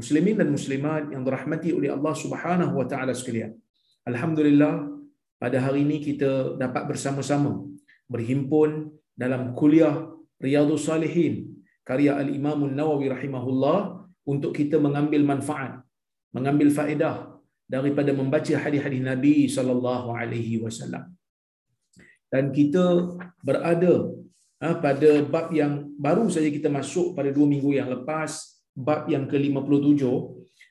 [0.00, 3.52] Muslimin dan muslimat yang dirahmati oleh Allah Subhanahu wa taala sekalian.
[4.10, 4.74] Alhamdulillah
[5.36, 7.52] pada hari ini kita dapat bersama-sama
[8.08, 10.08] berhimpun dalam kuliah
[10.40, 11.34] Riyadhus Salihin
[11.84, 13.78] karya Al-Imam An-Nawawi rahimahullah
[14.32, 15.84] untuk kita mengambil manfaat,
[16.36, 17.16] mengambil faedah
[17.74, 21.04] daripada membaca hadis-hadis Nabi sallallahu alaihi wasallam.
[22.30, 22.84] Dan kita
[23.42, 23.94] berada
[24.62, 29.24] ha, pada bab yang baru saja kita masuk pada dua minggu yang lepas bab yang
[29.30, 30.02] ke-57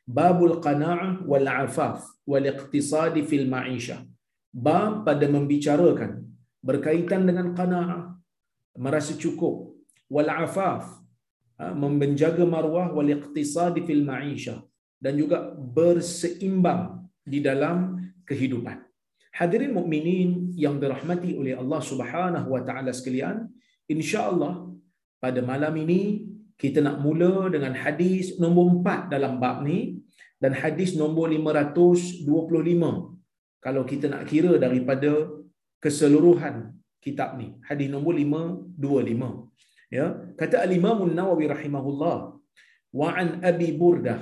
[0.10, 3.98] babul qana'ah wal afaf wal iqtisad fil ma'isha.
[4.50, 6.26] Bab pada membicarakan
[6.66, 8.18] berkaitan dengan qana'ah
[8.78, 9.78] merasa cukup.
[10.10, 10.84] Wal afaf
[11.60, 14.58] menjaga marwah wal iqtisad fil ma'isha.
[15.00, 17.78] Dan juga berseimbang di dalam
[18.28, 18.84] kehidupan.
[19.30, 23.48] Hadirin mukminin yang dirahmati oleh Allah Subhanahu wa taala sekalian
[23.88, 24.68] insya-Allah
[25.24, 26.28] pada malam ini
[26.62, 29.80] kita nak mula dengan hadis nombor 4 dalam bab ni
[30.44, 32.28] dan hadis nombor 525
[33.66, 35.14] kalau kita nak kira daripada
[35.84, 36.56] keseluruhan
[37.06, 40.08] kitab ni hadis nombor 525 ya
[40.40, 42.18] kata al-Imam An-Nawawi rahimahullah
[43.00, 44.20] wa an Abi Burdah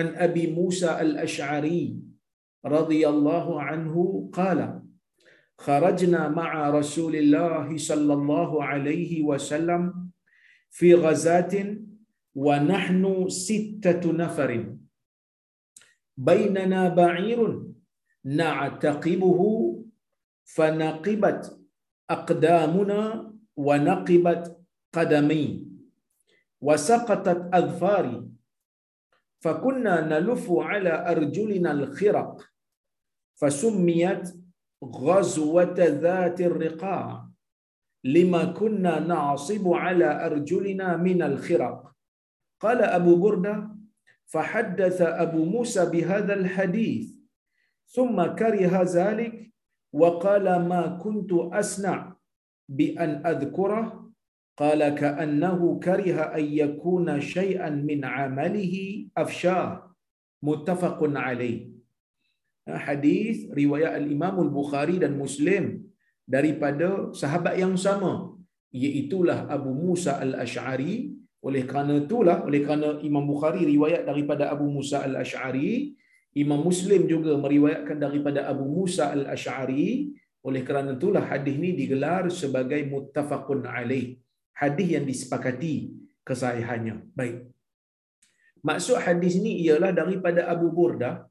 [0.00, 1.98] an Abi Musa al-Ash'ari
[2.76, 4.68] radhiyallahu anhu qala
[5.64, 10.03] kharajna ma'a Rasulillah sallallahu alaihi wasallam
[10.74, 11.76] في غزاة
[12.34, 14.76] ونحن ستة نفر.
[16.16, 17.62] بيننا بعير
[18.24, 19.40] نعتقبه
[20.44, 21.60] فنقبت
[22.10, 24.58] أقدامنا ونقبت
[24.92, 25.68] قدمي.
[26.60, 28.28] وسقطت أظفاري
[29.40, 32.50] فكنا نلف على أرجلنا الخرق
[33.34, 34.34] فسميت
[34.84, 37.33] غزوة ذات الرقاع.
[38.04, 41.92] لما كنا نعصب على أرجلنا من الخرق.
[42.60, 43.70] قال أبو بردة
[44.26, 47.14] فحدث أبو موسى بهذا الحديث
[47.86, 49.52] ثم كره ذلك
[49.92, 52.16] وقال ما كنت أسنع
[52.68, 54.04] بأن أذكره.
[54.56, 59.94] قال كأنه كره أن يكون شيئا من عمله أفشاه.
[60.42, 61.70] متفق عليه.
[62.68, 65.93] حديث رواية الإمام البخاري Muslim.
[66.24, 68.32] Daripada sahabat yang sama
[68.72, 71.12] iaitulah Abu Musa al-Ash'ari.
[71.44, 75.92] Oleh kerana itulah oleh kerana Imam Bukhari riwayat daripada Abu Musa al-Ash'ari
[76.34, 80.10] Imam Muslim juga meriwayatkan daripada Abu Musa al-Ash'ari.
[80.44, 84.18] Oleh kerana itulah hadis ni digelar sebagai muttafaqun alaih
[84.52, 85.94] hadis yang disepakati
[86.26, 86.94] kesahihannya.
[87.16, 87.48] Baik.
[88.60, 91.24] Maksud hadis ni ialah daripada Abu Burdah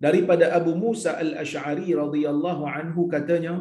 [0.00, 3.54] daripada Abu Musa al-Ash'ari radhiyallahu anhu katanya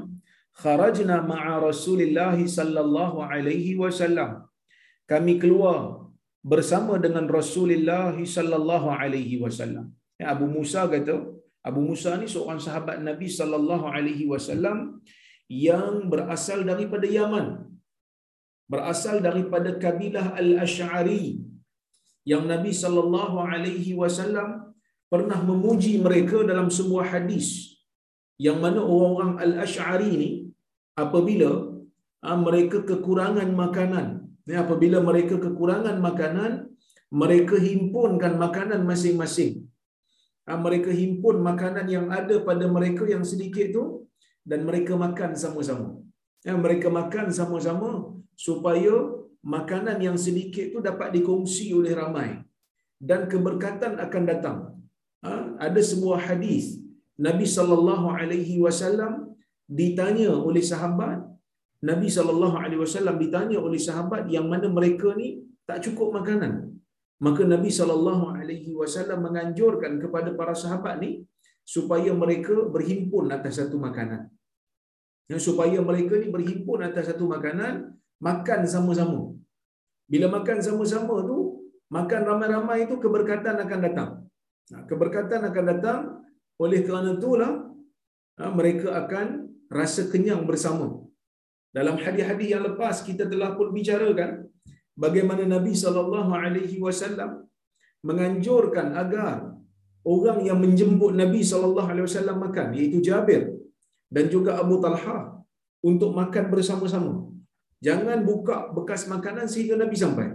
[0.63, 4.31] kharajna ma'a Rasulillah sallallahu alaihi wasallam.
[5.11, 5.79] Kami keluar
[6.51, 9.85] bersama dengan Rasulullah sallallahu alaihi wasallam.
[10.21, 11.15] Ya, Abu Musa kata,
[11.69, 14.77] Abu Musa ni seorang sahabat Nabi sallallahu alaihi wasallam
[15.67, 17.47] yang berasal daripada Yaman.
[18.73, 21.23] Berasal daripada kabilah Al-Asy'ari
[22.31, 24.49] yang Nabi sallallahu alaihi wasallam
[25.13, 27.47] pernah memuji mereka dalam sebuah hadis
[28.45, 30.29] yang mana orang-orang Al-Asy'ari ni
[31.05, 31.51] apabila
[32.23, 34.07] ha, mereka kekurangan makanan
[34.51, 36.51] ya, apabila mereka kekurangan makanan
[37.21, 39.53] mereka himpunkan makanan masing-masing
[40.49, 43.83] Ha, mereka himpun makanan yang ada pada mereka yang sedikit tu
[44.49, 45.89] dan mereka makan sama-sama.
[46.47, 47.89] Ya, mereka makan sama-sama
[48.45, 48.95] supaya
[49.55, 52.29] makanan yang sedikit tu dapat dikongsi oleh ramai
[53.09, 54.59] dan keberkatan akan datang.
[55.21, 55.31] Ha,
[55.67, 56.81] ada sebuah hadis
[57.27, 59.13] Nabi sallallahu alaihi wasallam
[59.69, 61.19] ditanya oleh sahabat
[61.89, 65.27] Nabi sallallahu alaihi wasallam ditanya oleh sahabat yang mana mereka ni
[65.69, 66.53] tak cukup makanan.
[67.25, 71.11] Maka Nabi sallallahu alaihi wasallam menganjurkan kepada para sahabat ni
[71.75, 74.21] supaya mereka berhimpun atas satu makanan.
[75.29, 77.73] Ya, supaya mereka ni berhimpun atas satu makanan,
[78.27, 79.19] makan sama-sama.
[80.09, 84.11] Bila makan sama-sama tu, makan ramai-ramai itu keberkatan akan datang.
[84.73, 85.99] Nah, keberkatan akan datang
[86.57, 87.51] oleh kerana itulah
[88.41, 89.27] ha, mereka akan
[89.77, 90.87] rasa kenyang bersama.
[91.77, 94.31] Dalam hadis-hadis yang lepas kita telah pun bicarakan
[95.03, 97.31] bagaimana Nabi sallallahu alaihi wasallam
[98.07, 99.53] menganjurkan agar
[100.13, 103.43] orang yang menjemput Nabi sallallahu alaihi wasallam makan iaitu Jabir
[104.15, 105.19] dan juga Abu Talha
[105.89, 107.13] untuk makan bersama-sama.
[107.87, 110.27] Jangan buka bekas makanan sehingga Nabi sampai.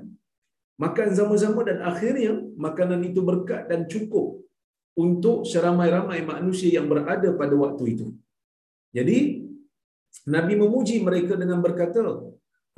[0.84, 2.32] Makan sama-sama dan akhirnya
[2.66, 4.26] makanan itu berkat dan cukup
[5.04, 8.06] untuk seramai-ramai manusia yang berada pada waktu itu.
[8.96, 9.18] Jadi
[10.30, 12.00] Nabi memuji mereka dengan berkata,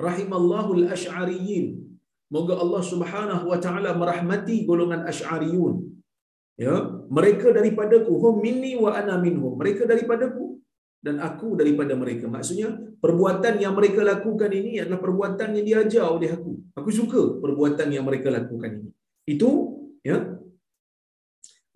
[0.01, 1.67] rahimallahu al-asy'ariyyin.
[2.33, 5.75] Moga Allah Subhanahu wa taala merahmati golongan asy'ariyun.
[6.57, 6.75] Ya,
[7.13, 9.61] mereka daripadaku, hum minni wa ana minhum.
[9.61, 10.57] Mereka daripadaku
[11.05, 12.27] dan aku daripada mereka.
[12.27, 16.53] Maksudnya, perbuatan yang mereka lakukan ini adalah perbuatan yang diajar oleh aku.
[16.75, 18.91] Aku suka perbuatan yang mereka lakukan ini.
[19.29, 19.51] Itu
[20.01, 20.19] ya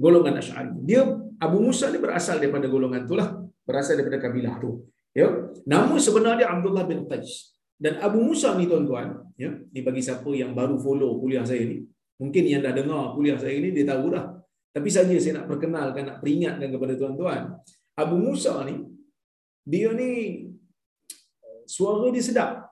[0.00, 0.80] golongan Asy'ari.
[0.82, 1.04] Dia
[1.38, 3.28] Abu Musa ni berasal daripada golongan itulah,
[3.70, 4.90] berasal daripada kabilah tu.
[5.14, 5.30] Ya.
[5.62, 7.54] Nama sebenarnya Abdullah bin Qais.
[7.80, 11.80] Dan Abu Musa ni tuan-tuan, ya, ni bagi siapa yang baru follow kuliah saya ni,
[12.20, 14.36] mungkin yang dah dengar kuliah saya ni dia tahu dah.
[14.76, 17.56] Tapi saja saya nak perkenalkan, nak peringatkan kepada tuan-tuan.
[17.96, 18.84] Abu Musa ni
[19.64, 20.44] dia ni
[21.64, 22.68] suara dia sedap.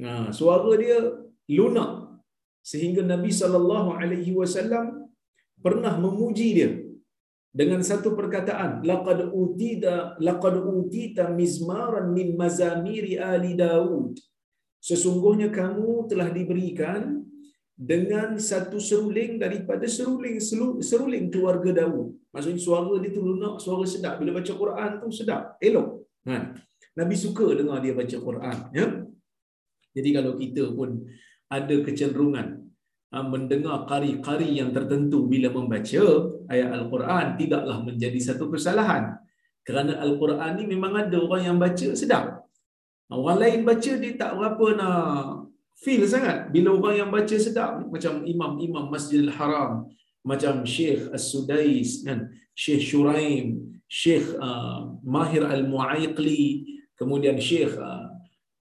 [0.00, 0.96] Nah, suara dia
[1.52, 2.22] lunak
[2.64, 5.12] sehingga Nabi sallallahu alaihi wasallam
[5.60, 6.87] pernah memuji dia
[7.48, 14.14] dengan satu perkataan laqad utida laqad utita mizmaran min mazamiri ali daud
[14.78, 17.24] sesungguhnya kamu telah diberikan
[17.78, 20.42] dengan satu seruling daripada seruling
[20.82, 22.10] seruling keluarga Daud.
[22.34, 24.18] Maksudnya suara dia tu lunak, suara sedap.
[24.18, 26.02] Bila baca Quran tu sedap, elok.
[26.26, 26.58] Ha.
[26.98, 28.56] Nabi suka dengar dia baca Quran.
[28.74, 28.86] Ya?
[29.94, 31.06] Jadi kalau kita pun
[31.46, 32.67] ada kecenderungan
[33.08, 36.04] mendengar kari-kari yang tertentu bila membaca
[36.52, 39.16] ayat Al-Quran tidaklah menjadi satu kesalahan.
[39.64, 42.44] Kerana Al-Quran ni memang ada orang yang baca sedap.
[43.08, 45.48] Orang lain baca dia tak berapa nak
[45.80, 46.52] feel sangat.
[46.52, 49.88] Bila orang yang baca sedap macam imam-imam Masjidil Haram,
[50.20, 56.68] macam Syekh As-Sudais kan, Syekh Shuraim, Syekh uh, Mahir Al-Mu'aiqli,
[57.00, 58.07] kemudian Syekh uh,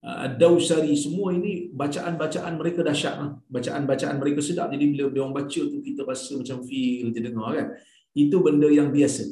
[0.06, 3.16] uh, Ad-Dawsari, semua ini bacaan-bacaan mereka dahsyat.
[3.18, 3.32] Lah.
[3.50, 4.70] Bacaan-bacaan mereka sedap.
[4.74, 7.68] Jadi bila dia orang baca tu kita rasa macam feel je dengar kan.
[8.14, 9.24] Itu benda yang biasa.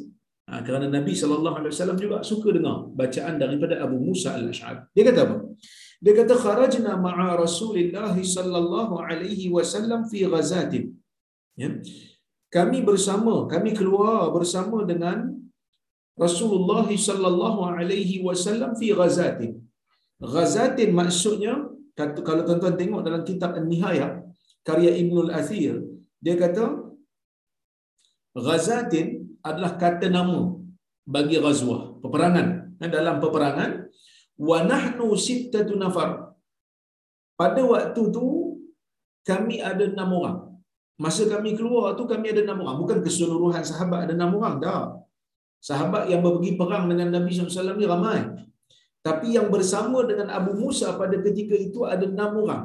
[0.45, 4.94] Ha, kerana Nabi SAW juga suka dengar bacaan daripada Abu Musa al-Ash'ad.
[4.94, 5.38] Dia kata apa?
[5.97, 10.94] Dia kata kharajna ma'a Rasulullah sallallahu alaihi wasallam fi ghazatin.
[11.57, 11.81] Ya.
[12.53, 15.33] Kami bersama, kami keluar bersama dengan
[16.13, 19.64] Rasulullah sallallahu alaihi wasallam fi ghazatin.
[20.22, 21.53] Ghazatin maksudnya
[21.95, 24.24] kalau tuan-tuan tengok dalam kitab An-Nihayah
[24.67, 25.84] karya Ibn al-Athir
[26.24, 26.86] dia kata
[28.36, 30.55] Ghazatin adalah kata nama
[31.05, 32.75] bagi ghazwah, peperangan.
[32.75, 33.88] Dan dalam peperangan
[34.36, 36.36] wa nahnu sittatu nafar.
[37.39, 38.25] Pada waktu tu
[39.24, 40.38] kami ada enam orang.
[41.00, 42.77] Masa kami keluar tu kami ada enam orang.
[42.84, 44.60] Bukan keseluruhan sahabat ada enam orang.
[44.60, 45.00] Dah.
[45.63, 48.19] Sahabat yang pergi perang dengan Nabi SAW ni ramai.
[49.07, 52.63] Tapi yang bersama dengan Abu Musa pada ketika itu ada enam orang.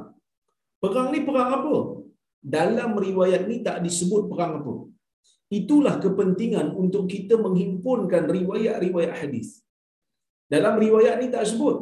[0.83, 1.77] Perang ni perang apa?
[2.57, 4.75] Dalam riwayat ni tak disebut perang apa.
[5.59, 9.49] Itulah kepentingan untuk kita menghimpunkan riwayat-riwayat hadis.
[10.55, 11.77] Dalam riwayat ni tak sebut.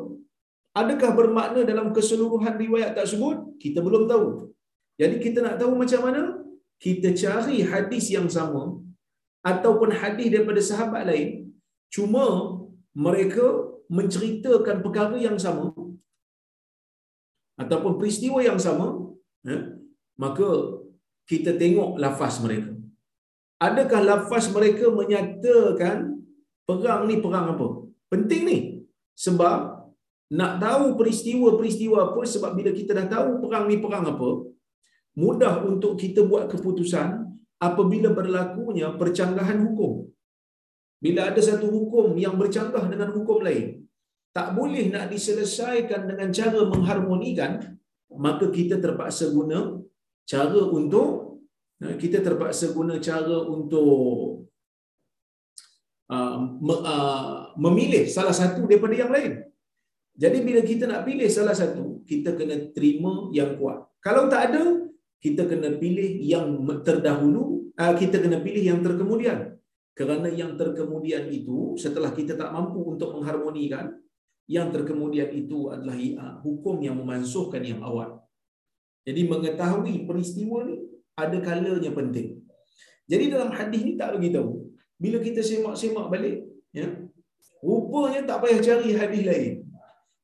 [0.80, 3.36] Adakah bermakna dalam keseluruhan riwayat tak sebut?
[3.62, 4.26] Kita belum tahu.
[5.00, 6.22] Jadi kita nak tahu macam mana?
[6.84, 8.62] Kita cari hadis yang sama
[9.50, 11.54] ataupun hadis daripada sahabat lain
[11.94, 12.26] cuma
[13.06, 13.46] mereka
[13.88, 15.72] menceritakan perkara yang sama
[17.62, 18.86] ataupun peristiwa yang sama
[19.42, 19.58] ya,
[20.22, 20.48] maka
[21.30, 22.72] kita tengok lafaz mereka.
[23.58, 25.96] Adakah lafaz mereka menyatakan
[26.68, 27.66] perang ni perang apa?
[28.12, 28.58] Penting ni.
[29.18, 29.58] Sebab
[30.38, 34.30] nak tahu peristiwa-peristiwa apa sebab bila kita dah tahu perang ni perang apa
[35.22, 37.08] mudah untuk kita buat keputusan
[37.58, 40.06] apabila berlakunya percanggahan hukum.
[40.98, 43.86] Bila ada satu hukum yang bercanggah dengan hukum lain,
[44.34, 47.78] tak boleh nak diselesaikan dengan cara mengharmonikan,
[48.10, 49.78] maka kita terpaksa guna
[50.26, 51.42] cara untuk
[51.82, 54.48] eh, kita terpaksa guna cara untuk
[56.10, 56.36] uh,
[56.92, 59.32] uh, memilih salah satu daripada yang lain.
[60.18, 63.86] Jadi bila kita nak pilih salah satu, kita kena terima yang kuat.
[64.02, 64.62] Kalau tak ada,
[65.22, 69.57] kita kena pilih yang terdahulu, uh, kita kena pilih yang terkemudian.
[69.94, 73.98] Kerana yang terkemudian itu, setelah kita tak mampu untuk mengharmonikan,
[74.48, 78.24] yang terkemudian itu adalah uh, hukum yang memansuhkan yang awal.
[79.04, 80.80] Jadi mengetahui peristiwa ni
[81.16, 82.40] ada kalanya penting.
[83.08, 84.68] Jadi dalam hadis ni tak bagi tahu.
[85.00, 86.88] Bila kita semak-semak balik, ya,
[87.64, 89.54] rupanya tak payah cari hadis lain.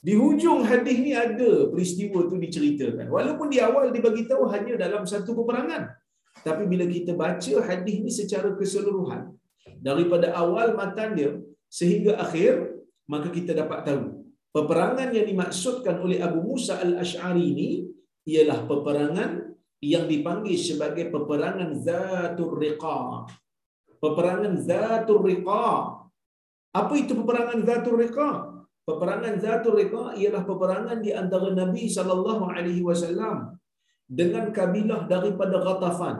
[0.04, 3.08] Di hujung hadis ni ada peristiwa tu diceritakan.
[3.08, 5.96] Walaupun di awal dibagi tahu hanya dalam satu peperangan.
[6.44, 9.32] Tapi bila kita baca hadis ni secara keseluruhan,
[9.80, 11.32] daripada awal matan dia
[11.68, 12.70] sehingga akhir,
[13.10, 14.02] maka kita dapat tahu
[14.54, 17.70] peperangan yang dimaksudkan oleh Abu Musa al-Ash'ari ini
[18.30, 19.52] ialah peperangan
[19.84, 23.28] yang dipanggil sebagai peperangan Zatul Riqa.
[24.00, 25.66] Peperangan Zatul Riqa.
[26.72, 28.30] Apa itu peperangan Zatul Riqa?
[28.84, 33.58] Peperangan Zatul Riqa ialah peperangan di antara Nabi sallallahu alaihi wasallam
[34.08, 36.16] dengan kabilah daripada Ghatafan.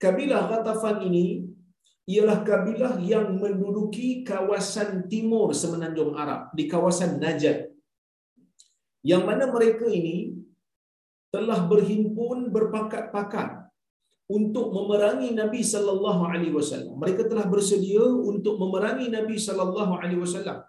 [0.00, 1.53] Kabilah Ghatafan ini
[2.04, 7.72] ialah kabilah yang menduduki kawasan timur semenanjung Arab di kawasan Najd.
[9.04, 10.36] Yang mana mereka ini
[11.32, 13.64] telah berhimpun berpakat-pakat
[14.36, 16.96] untuk memerangi Nabi sallallahu alaihi wasallam.
[17.02, 20.64] Mereka telah bersedia untuk memerangi Nabi sallallahu alaihi wasallam.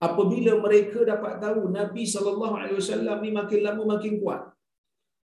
[0.00, 4.53] Apabila mereka dapat tahu Nabi sallallahu alaihi wasallam ni makin lama makin kuat.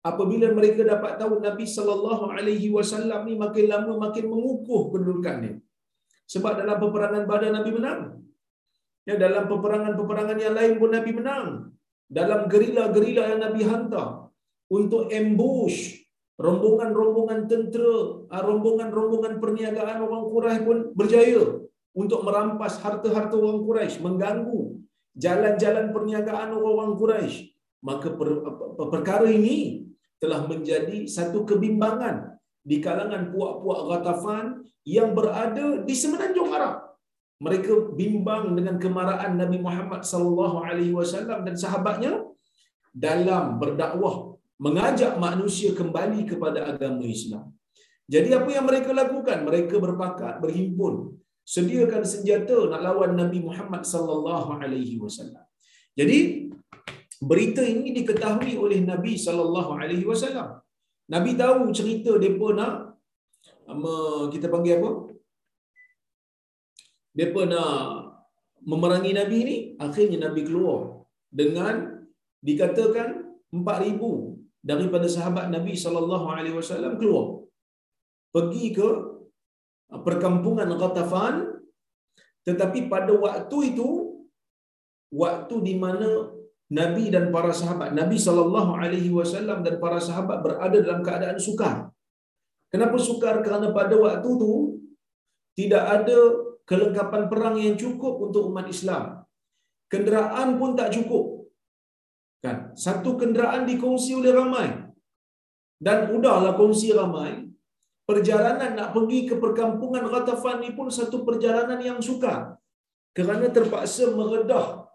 [0.00, 5.60] Apabila mereka dapat tahu Nabi sallallahu alaihi wasallam ni makin lama makin mengukuh kedudukannya.
[6.24, 8.00] Sebab dalam peperangan Badar Nabi menang.
[9.04, 11.46] Ya dalam peperangan-peperangan yang lain pun Nabi menang.
[12.08, 14.30] Dalam gerila-gerila yang Nabi hantar,
[14.70, 16.00] untuk ambush
[16.40, 21.42] rombongan-rombongan tentera, ah, rombongan-rombongan perniagaan orang Quraisy pun berjaya
[21.92, 24.80] untuk merampas harta-harta orang Quraisy, mengganggu
[25.18, 27.52] jalan-jalan perniagaan orang-orang Quraisy.
[27.84, 28.28] Maka per,
[28.78, 29.89] per, perkara ini
[30.22, 32.16] telah menjadi satu kebimbangan
[32.70, 34.46] di kalangan puak-puak Ghatafan
[34.96, 36.76] yang berada di semenanjung Arab.
[37.40, 42.12] Mereka bimbang dengan kemarahan Nabi Muhammad sallallahu alaihi wasallam dan sahabatnya
[42.92, 47.48] dalam berdakwah mengajak manusia kembali kepada agama Islam.
[48.14, 49.38] Jadi apa yang mereka lakukan?
[49.48, 51.16] Mereka berpakat, berhimpun,
[51.54, 55.44] sediakan senjata nak lawan Nabi Muhammad sallallahu alaihi wasallam.
[55.96, 56.18] Jadi
[57.20, 60.48] berita ini diketahui oleh Nabi sallallahu alaihi wasallam.
[61.14, 62.74] Nabi tahu cerita depa nak
[64.32, 64.90] kita panggil apa?
[67.18, 67.70] Depa nak
[68.70, 70.80] memerangi Nabi ini, akhirnya Nabi keluar
[71.40, 71.74] dengan
[72.48, 73.08] dikatakan
[73.52, 74.30] 4000
[74.70, 77.26] daripada sahabat Nabi sallallahu alaihi wasallam keluar
[78.34, 78.88] pergi ke
[80.06, 81.34] perkampungan Ghatafan
[82.48, 83.88] tetapi pada waktu itu
[85.22, 86.10] waktu di mana
[86.78, 91.90] Nabi dan para sahabat Nabi sallallahu alaihi wasallam dan para sahabat berada dalam keadaan sukar.
[92.70, 93.42] Kenapa sukar?
[93.42, 94.54] Kerana pada waktu itu
[95.58, 96.18] tidak ada
[96.70, 99.26] kelengkapan perang yang cukup untuk umat Islam.
[99.90, 101.50] Kenderaan pun tak cukup.
[102.38, 102.70] Kan?
[102.78, 104.68] Satu kenderaan dikongsi oleh ramai.
[105.82, 107.50] Dan udahlah kongsi ramai.
[108.06, 112.54] Perjalanan nak pergi ke perkampungan Ghatafan ni pun satu perjalanan yang sukar.
[113.10, 114.89] Kerana terpaksa meredah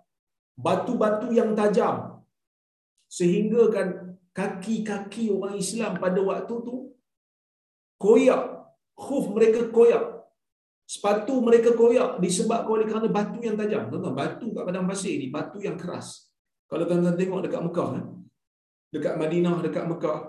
[0.55, 2.23] batu-batu yang tajam.
[3.11, 3.87] Sehingga kan
[4.35, 6.75] kaki-kaki orang Islam pada waktu tu
[7.99, 8.55] koyak.
[8.95, 10.15] Khuf mereka koyak.
[10.87, 13.91] Sepatu mereka koyak disebabkan oleh kerana batu yang tajam.
[13.91, 16.31] Tuan-tuan, batu kat padang pasir ni, batu yang keras.
[16.71, 18.05] Kalau tuan-tuan tengok dekat Mekah, eh?
[18.95, 20.19] dekat Madinah, dekat Mekah,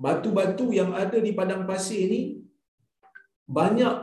[0.00, 2.42] batu-batu yang ada di padang pasir ni
[3.46, 3.94] banyak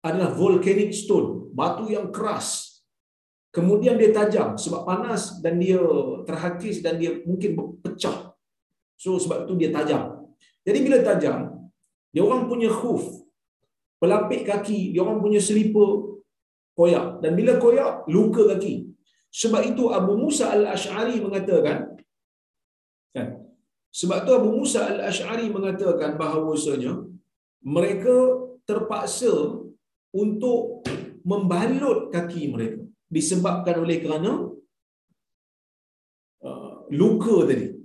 [0.00, 2.75] adalah volcanic stone, batu yang keras.
[3.56, 5.80] Kemudian dia tajam sebab panas dan dia
[6.28, 8.36] terhakis dan dia mungkin pecah.
[9.00, 10.28] So sebab tu dia tajam.
[10.60, 11.56] Jadi bila tajam,
[12.12, 13.24] dia orang punya khuf,
[13.96, 16.20] pelapik kaki, dia orang punya selipar
[16.76, 17.24] koyak.
[17.24, 18.92] Dan bila koyak, luka kaki.
[19.32, 21.96] Sebab itu Abu Musa al-Ash'ari mengatakan
[23.16, 23.28] kan?
[23.88, 26.92] Sebab itu Abu Musa al-Ash'ari mengatakan bahawasanya
[27.64, 28.16] mereka
[28.68, 29.32] terpaksa
[30.12, 30.84] untuk
[31.24, 34.50] membalut kaki mereka disebabkan oleh kerana
[36.42, 37.76] uh, luka tadi.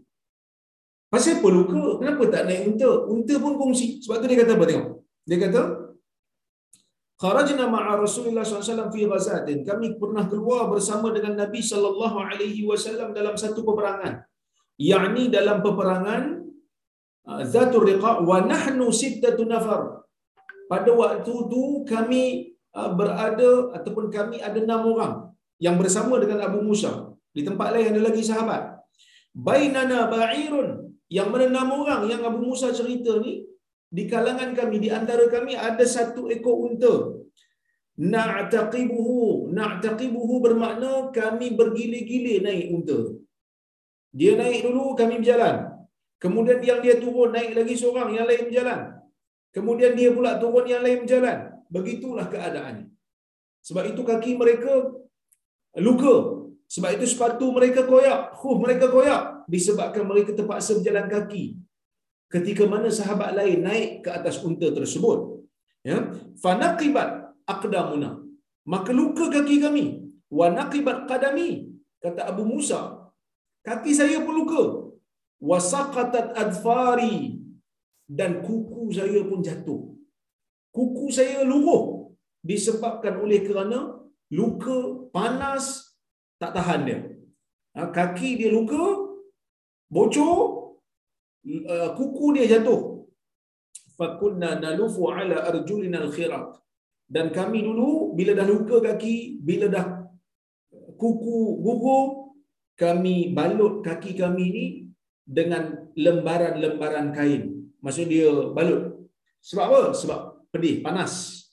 [1.11, 1.99] Pasal apa luka?
[1.99, 2.89] Kenapa tak naik unta?
[3.03, 3.99] Unta pun kongsi.
[3.99, 4.87] Sebab tu dia kata apa tengok?
[5.27, 5.61] Dia kata,
[7.21, 9.61] Kharajna ma'a Rasulullah SAW fi ghazatin.
[9.61, 14.25] Kami pernah keluar bersama dengan Nabi sallallahu alaihi wasallam dalam satu peperangan.
[14.81, 16.41] Yakni dalam peperangan
[17.29, 20.01] uh, Zatul Riqa wa nahnu sittatu nafar.
[20.65, 25.13] Pada waktu tu kami berada ataupun kami ada enam orang
[25.59, 27.11] yang bersama dengan Abu Musa.
[27.35, 28.79] Di tempat lain ada lagi sahabat.
[29.31, 30.69] Bainana ba'irun.
[31.11, 33.43] Yang mana enam orang yang Abu Musa cerita ni
[33.91, 36.95] di kalangan kami di antara kami ada satu ekor unta.
[37.99, 39.51] Na'taqibuhu.
[39.51, 42.99] Na'taqibuhu bermakna kami bergilir-gilir naik unta.
[44.15, 45.57] Dia naik dulu kami berjalan.
[46.23, 48.81] Kemudian yang dia turun naik lagi seorang yang lain berjalan.
[49.51, 52.87] Kemudian dia pula turun yang lain berjalan begitulah keadaannya.
[53.67, 54.73] Sebab itu kaki mereka
[55.87, 56.15] luka.
[56.71, 59.21] Sebab itu sepatu mereka koyak huh mereka koyak.
[59.53, 61.43] Disebabkan mereka terpaksa berjalan kaki.
[62.31, 65.19] Ketika mana sahabat lain naik ke atas unta tersebut
[65.89, 65.97] ya
[66.43, 67.09] fanaqibat
[67.53, 68.11] aqdamuna.
[68.73, 69.85] Maka luka kaki kami.
[70.39, 71.49] Wa naqibat qadami
[72.03, 72.81] kata Abu Musa.
[73.67, 74.63] Kaki saya pun luka.
[75.49, 77.41] Wa saqatat adfari
[78.19, 79.81] dan kuku saya pun jatuh
[80.75, 81.81] kuku saya luruh
[82.49, 83.79] disebabkan oleh kerana
[84.39, 84.77] luka
[85.15, 85.65] panas
[86.41, 86.99] tak tahan dia.
[87.75, 88.83] Ha, kaki dia luka
[89.95, 90.35] bocor
[91.73, 92.81] uh, kuku dia jatuh.
[93.97, 96.57] Fakunna nalufu ala arjulina al-khirat
[97.15, 99.15] dan kami dulu bila dah luka kaki
[99.47, 99.85] bila dah
[101.01, 102.03] kuku gugur
[102.81, 104.65] kami balut kaki kami ni
[105.37, 105.63] dengan
[105.93, 107.43] lembaran-lembaran kain.
[107.83, 109.05] Maksud dia balut.
[109.41, 109.81] Sebab apa?
[110.01, 110.19] Sebab
[110.51, 111.43] pedih panas.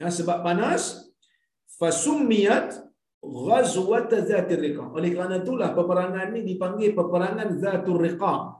[0.00, 1.12] Ya, sebab panas
[1.78, 2.74] fasummiyat
[3.20, 4.90] ghazwat zatir riqa.
[4.90, 8.58] Oleh kerana itulah peperangan ni dipanggil peperangan zatur riqa.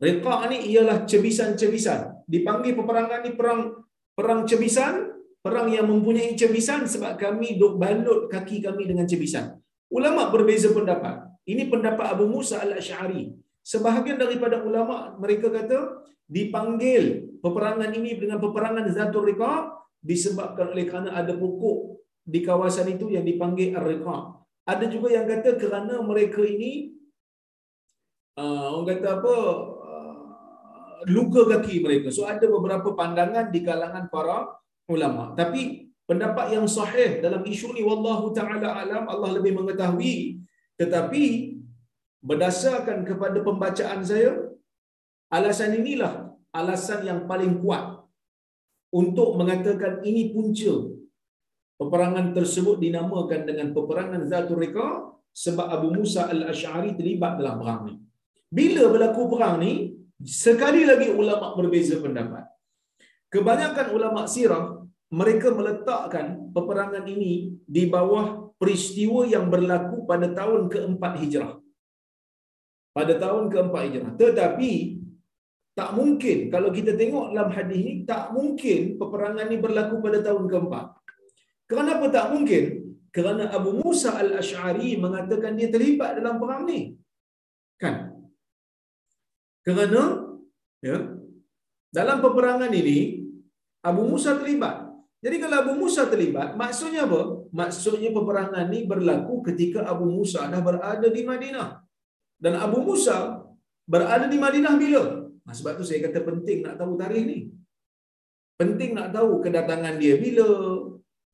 [0.00, 2.26] Riqa ni ialah cebisan-cebisan.
[2.26, 3.84] Dipanggil peperangan ni perang
[4.16, 5.12] perang cebisan
[5.44, 9.54] perang yang mempunyai cebisan sebab kami duk balut kaki kami dengan cebisan.
[9.92, 11.22] Ulama berbeza pendapat.
[11.46, 18.86] Ini pendapat Abu Musa al-Asy'ari sebahagian daripada ulama mereka kata dipanggil peperangan ini dengan peperangan
[18.94, 24.38] zatur riqa disebabkan oleh kerana ada pokok di kawasan itu yang dipanggil Ar-Riqa.
[24.66, 26.90] Ada juga yang kata kerana mereka ini
[28.34, 29.34] uh, orang kata apa
[29.82, 30.14] uh,
[31.06, 32.10] luka kaki mereka.
[32.10, 34.58] So ada beberapa pandangan di kalangan para
[34.90, 35.38] ulama.
[35.38, 40.42] Tapi pendapat yang sahih dalam isu ni wallahu taala alam Allah lebih mengetahui.
[40.74, 41.55] Tetapi
[42.28, 44.32] berdasarkan kepada pembacaan saya
[45.36, 46.14] alasan inilah
[46.58, 47.84] alasan yang paling kuat
[49.00, 50.74] untuk mengatakan ini punca
[51.76, 57.94] Peperangan tersebut dinamakan dengan peperangan Zatul Riqa sebab Abu Musa al-Ash'ari terlibat dalam perang ni.
[58.48, 59.92] Bila berlaku perang ni,
[60.24, 62.48] sekali lagi ulama berbeza pendapat.
[63.28, 64.80] Kebanyakan ulama sirah
[65.12, 71.60] mereka meletakkan peperangan ini di bawah peristiwa yang berlaku pada tahun keempat hijrah.
[72.96, 74.12] Pada tahun keempat hijrah.
[74.16, 74.72] Tetapi
[75.76, 80.48] tak mungkin kalau kita tengok dalam hadis ini tak mungkin peperangan ini berlaku pada tahun
[80.48, 80.86] keempat.
[81.68, 82.64] Kenapa tak mungkin?
[83.12, 86.96] Kerana Abu Musa al-Ash'ari mengatakan dia terlibat dalam perang ni.
[87.76, 88.16] Kan?
[89.60, 90.02] Kerana
[90.80, 90.96] ya,
[91.92, 93.28] dalam peperangan ini
[93.84, 94.88] Abu Musa terlibat.
[95.20, 97.44] Jadi kalau Abu Musa terlibat, maksudnya apa?
[97.50, 101.85] Maksudnya peperangan ni berlaku ketika Abu Musa dah berada di Madinah.
[102.44, 103.16] Dan Abu Musa
[103.92, 105.02] berada di Madinah bila?
[105.46, 107.38] Nah, sebab tu saya kata penting nak tahu tarikh ni.
[108.60, 110.48] Penting nak tahu kedatangan dia bila,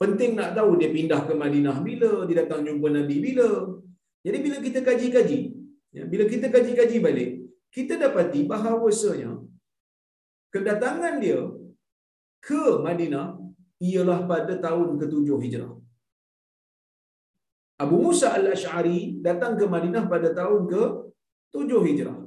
[0.03, 3.51] Penting nak tahu dia pindah ke Madinah bila, dia datang jumpa Nabi bila.
[4.27, 5.41] Jadi bila kita kaji-kaji,
[5.97, 7.31] ya, bila kita kaji-kaji balik,
[7.77, 9.31] kita dapati bahawasanya
[10.55, 11.41] kedatangan dia
[12.49, 13.27] ke Madinah
[13.91, 15.73] ialah pada tahun ke-7 Hijrah.
[17.79, 22.19] Abu Musa al-Ash'ari datang ke Madinah pada tahun ke-7 Hijrah.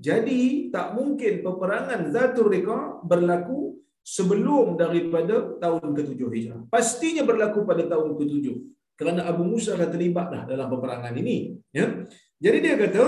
[0.00, 6.60] Jadi tak mungkin peperangan Zatul Riqa berlaku sebelum daripada tahun ke-7 Hijrah.
[6.72, 8.46] Pastinya berlaku pada tahun ke-7
[9.00, 12.04] kerana Abu Musa dah terlibat dah dalam peperangan ini, ya.
[12.36, 13.04] Jadi dia kata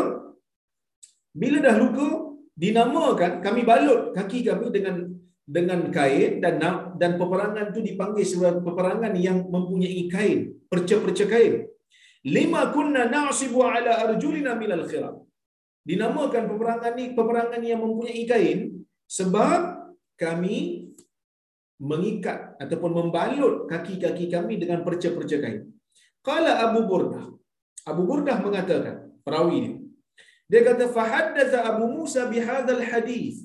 [1.36, 5.08] bila dah luka dinamakan kami balut kaki kami dengan
[5.44, 6.60] dengan kain dan
[6.96, 11.68] dan peperangan itu dipanggil sebagai peperangan yang mempunyai kain, perca-perca kain.
[12.22, 15.26] Lima kunna na'sibu ala arjulina minal khiram.
[15.82, 18.58] Dinamakan peperangan ini peperangan yang mempunyai kain
[19.10, 20.86] sebab kami
[21.82, 25.66] mengikat ataupun membalut kaki-kaki kami dengan perca-perca kain.
[26.22, 27.26] Qala Abu Burdah.
[27.82, 29.70] Abu Burdah mengatakan, perawi ini.
[30.46, 33.42] Dia kata fahaddatha Abu Musa bihadzal hadis.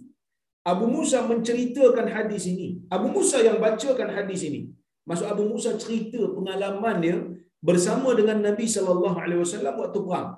[0.61, 2.85] Abu Musa menceritakan hadis ini.
[2.93, 4.69] Abu Musa yang bacakan hadis ini.
[5.09, 7.17] Maksud Abu Musa cerita pengalaman dia
[7.63, 10.29] bersama dengan Nabi sallallahu alaihi wasallam waktu perang.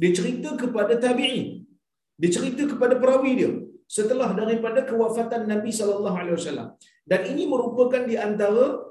[0.00, 1.64] Dia cerita kepada tabi'in.
[2.20, 3.52] Dia cerita kepada perawi dia
[3.86, 6.68] setelah daripada kewafatan Nabi sallallahu alaihi wasallam.
[7.06, 8.82] Dan ini merupakan di antara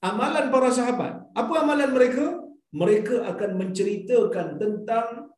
[0.00, 1.12] amalan para sahabat.
[1.36, 2.26] Apa amalan mereka?
[2.70, 5.34] Mereka akan menceritakan tentang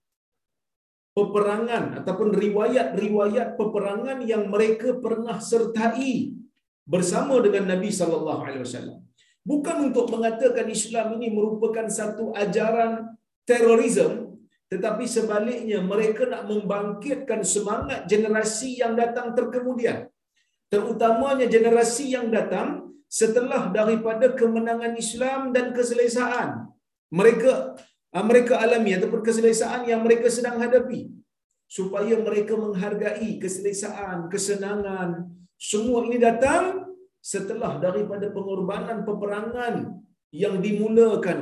[1.17, 6.37] peperangan ataupun riwayat-riwayat peperangan yang mereka pernah sertai
[6.85, 9.01] bersama dengan Nabi sallallahu alaihi wasallam.
[9.43, 14.33] Bukan untuk mengatakan Islam ini merupakan satu ajaran terorisme
[14.73, 20.09] tetapi sebaliknya mereka nak membangkitkan semangat generasi yang datang terkemudian.
[20.73, 26.73] Terutamanya generasi yang datang setelah daripada kemenangan Islam dan keselesaan.
[27.13, 27.53] Mereka
[28.17, 31.13] ah, mereka alami ataupun keselesaan yang mereka sedang hadapi.
[31.69, 35.29] Supaya mereka menghargai keselesaan kesenangan
[35.61, 36.92] semua ini datang
[37.23, 39.75] setelah daripada pengorbanan peperangan
[40.35, 41.39] yang dimulakan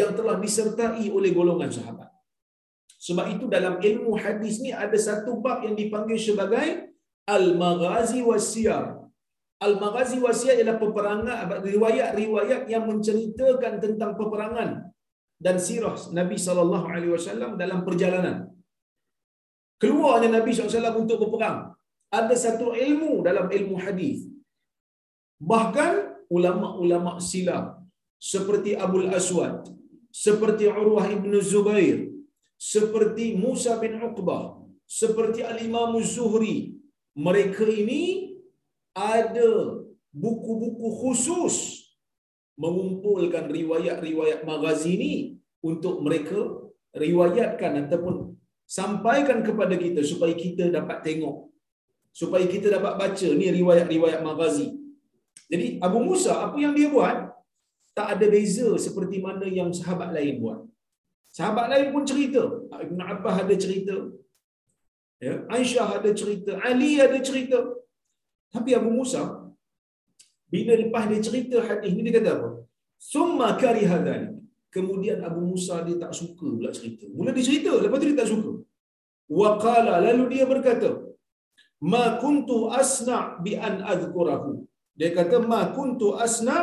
[0.00, 2.10] yang telah disertai oleh golongan sahabat
[3.06, 6.92] sebab itu dalam ilmu hadis ni ada satu bab yang dipanggil sebagai
[7.24, 8.84] Al-Maghazi Wasiyar.
[9.66, 14.92] Al-Maghazi Wasiyar ialah peperangan, riwayat-riwayat yang menceritakan tentang peperangan
[15.40, 18.36] dan sirah Nabi sallallahu alaihi wasallam dalam perjalanan.
[19.80, 21.72] Keluarnya Nabi SAW untuk berperang.
[22.12, 24.28] Ada satu ilmu dalam ilmu hadis.
[25.40, 25.92] Bahkan
[26.28, 27.80] ulama-ulama silam
[28.20, 29.72] seperti Abul Aswad,
[30.12, 32.12] seperti Urwah ibn Zubair,
[32.60, 36.76] seperti Musa bin Uqbah, seperti Al-Imam Zuhri,
[37.16, 38.36] mereka ini
[38.92, 39.80] ada
[40.12, 41.56] buku-buku khusus
[42.60, 45.12] mengumpulkan riwayat-riwayat magazi ini
[45.64, 46.36] untuk mereka
[46.92, 48.36] riwayatkan ataupun
[48.68, 51.48] sampaikan kepada kita supaya kita dapat tengok
[52.10, 54.66] supaya kita dapat baca ni riwayat-riwayat magazi
[55.52, 57.16] jadi Abu Musa apa yang dia buat
[57.98, 60.60] tak ada beza seperti mana yang sahabat lain buat
[61.36, 62.42] Sahabat lain pun cerita.
[62.84, 63.96] Ibn Abbas ada cerita.
[65.26, 66.52] Ya, Aisyah ada cerita.
[66.68, 67.58] Ali ada cerita.
[68.54, 69.22] Tapi Abu Musa,
[70.50, 72.48] bila lepas dia cerita hadis ni, dia kata apa?
[73.12, 74.42] Summa kari hadani.
[74.74, 77.06] Kemudian Abu Musa dia tak suka pula cerita.
[77.14, 78.52] Mula dia cerita, lepas tu dia tak suka.
[79.38, 80.90] Wa qala lalu dia berkata,
[81.92, 84.66] "Ma kuntu asna bi an azkurahu."
[85.00, 86.58] Dia kata, "Ma kuntu asna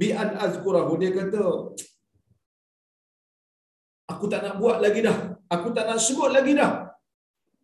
[0.00, 1.44] bi an azkurahu." Dia kata,
[4.12, 5.18] aku tak nak buat lagi dah.
[5.54, 6.72] Aku tak nak sebut lagi dah.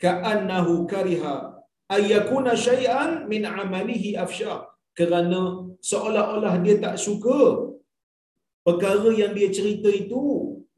[0.03, 1.37] Ka'annahu kariha
[1.97, 4.55] ayyakuna syai'an min amalihi afsha.
[4.99, 5.41] Kerana
[5.91, 7.39] seolah-olah dia tak suka
[8.67, 10.23] perkara yang dia cerita itu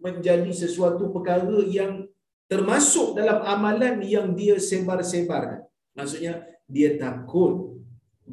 [0.05, 1.93] menjadi sesuatu perkara yang
[2.53, 5.61] termasuk dalam amalan yang dia sebar-sebarkan.
[5.97, 6.35] Maksudnya
[6.75, 7.53] dia takut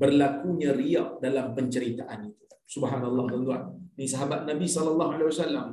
[0.01, 2.45] berlakunya riak dalam penceritaan itu.
[2.75, 3.63] Subhanallah tuan-tuan.
[3.97, 5.67] Ini sahabat Nabi sallallahu alaihi wasallam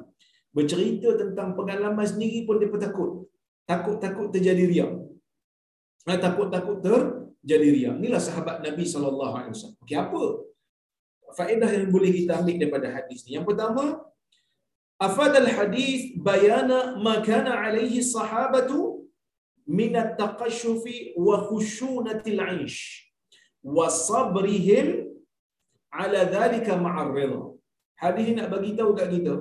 [0.56, 3.10] bercerita tentang pengalaman sendiri pun dia takut.
[3.70, 4.92] Takut-takut terjadi riak.
[6.06, 7.94] Ha, takut-takut terjadi riak.
[8.00, 9.80] Inilah sahabat Nabi sallallahu alaihi wasallam.
[9.84, 10.22] Okey, apa
[11.38, 13.36] faedah yang boleh kita ambil daripada hadis ni?
[13.36, 13.84] Yang pertama,
[15.06, 19.02] afad al-hadis bayana ma kana alaihi sahabatu
[19.66, 23.03] min at-taqashshufi wa khushunatil 'aish
[23.76, 24.86] wa sabrihim
[26.02, 27.42] ala dhalika ma'ar ridha.
[28.02, 29.34] Hadis nak bagi tahu kat kita,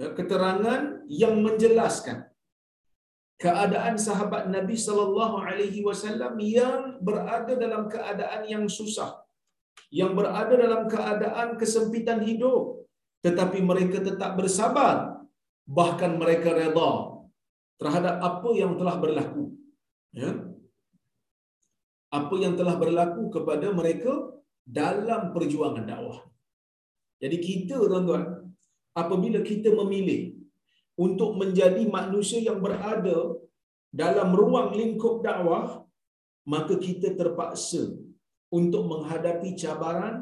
[0.00, 2.18] Ya, keterangan yang menjelaskan
[3.40, 9.10] keadaan sahabat Nabi sallallahu alaihi wasallam yang berada dalam keadaan yang susah
[10.00, 12.84] yang berada dalam keadaan kesempitan hidup
[13.24, 14.96] tetapi mereka tetap bersabar
[15.78, 16.92] bahkan mereka redha
[17.80, 19.44] terhadap apa yang telah berlaku.
[20.12, 20.32] Ya
[22.18, 24.12] apa yang telah berlaku kepada mereka
[24.80, 26.20] dalam perjuangan dakwah
[27.22, 28.24] jadi kita tuan-tuan
[29.02, 30.22] apabila kita memilih
[31.06, 33.18] untuk menjadi manusia yang berada
[34.02, 35.66] dalam ruang lingkup dakwah
[36.54, 37.82] maka kita terpaksa
[38.58, 40.16] untuk menghadapi cabaran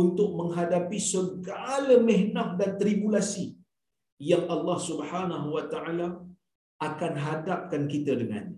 [0.00, 3.46] untuk menghadapi segala mehnah dan tribulasi
[4.30, 6.08] yang Allah Subhanahu wa taala
[6.88, 8.52] akan hadapkan kita dengan.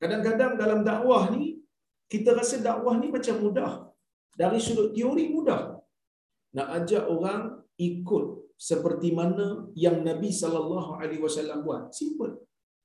[0.00, 1.60] Kadang-kadang dalam dakwah ni
[2.10, 3.72] kita rasa dakwah ni macam mudah.
[4.40, 5.78] Dari sudut teori mudah.
[6.56, 7.42] Nak ajak orang
[7.78, 8.24] ikut
[8.58, 11.94] seperti mana yang Nabi sallallahu alaihi wasallam buat.
[11.94, 12.34] Simple.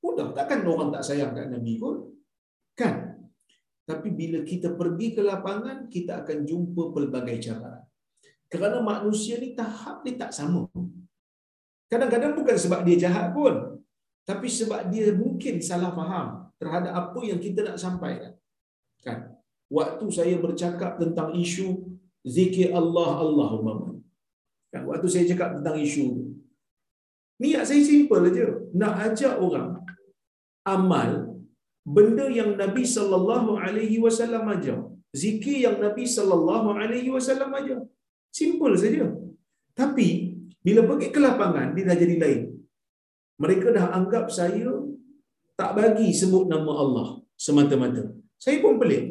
[0.05, 0.29] Mudah.
[0.37, 1.95] Takkan orang tak sayang kat Nabi pun.
[2.77, 2.95] Kan?
[3.89, 7.81] Tapi bila kita pergi ke lapangan, kita akan jumpa pelbagai cara.
[8.49, 10.69] Kerana manusia ni tahap dia tak sama.
[11.89, 13.81] Kadang-kadang bukan sebab dia jahat pun.
[14.25, 18.33] tapi sebab dia mungkin salah faham terhadap apa yang kita nak sampaikan.
[19.05, 19.19] Kan?
[19.77, 21.67] Waktu saya bercakap tentang isu
[22.25, 23.89] zikir Allah Allah umpama.
[24.73, 26.05] Kan waktu saya cakap tentang isu
[27.43, 28.47] niat saya simple aja,
[28.81, 29.69] nak ajak orang
[30.73, 31.09] amal
[31.95, 34.79] benda yang Nabi sallallahu alaihi wasallam ajar.
[35.23, 37.79] Zikir yang Nabi sallallahu alaihi wasallam ajar.
[38.39, 39.05] Simple saja.
[39.79, 40.07] Tapi
[40.65, 42.43] bila pergi ke lapangan dia dah jadi lain.
[43.43, 44.71] Mereka dah anggap saya
[45.59, 47.07] tak bagi sebut nama Allah
[47.45, 48.03] semata-mata.
[48.43, 49.05] Saya pun pelik.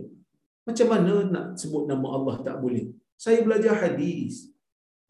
[0.69, 2.85] Macam mana nak sebut nama Allah tak boleh?
[3.25, 4.53] Saya belajar hadis.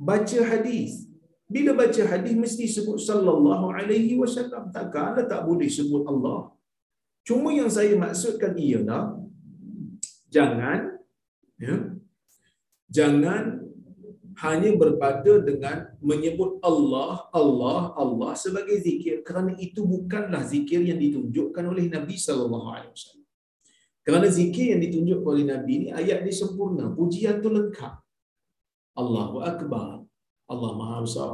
[0.09, 1.07] Baca hadis.
[1.55, 4.71] Bila baca hadis mesti sebut sallallahu alaihi wasallam.
[4.77, 6.41] Takkanlah tak boleh sebut Allah.
[7.29, 9.17] Cuma yang saya maksudkan ialah
[10.29, 10.99] jangan
[11.57, 11.77] ya,
[12.91, 13.64] jangan
[14.43, 21.65] hanya berpada dengan menyebut Allah, Allah, Allah sebagai zikir kerana itu bukanlah zikir yang ditunjukkan
[21.65, 23.25] oleh Nabi sallallahu alaihi wasallam.
[24.05, 27.95] Kerana zikir yang ditunjuk oleh Nabi ini ayat dia sempurna, pujian tu lengkap.
[29.01, 30.05] Allahu akbar.
[30.45, 31.33] Allah Maha Besar.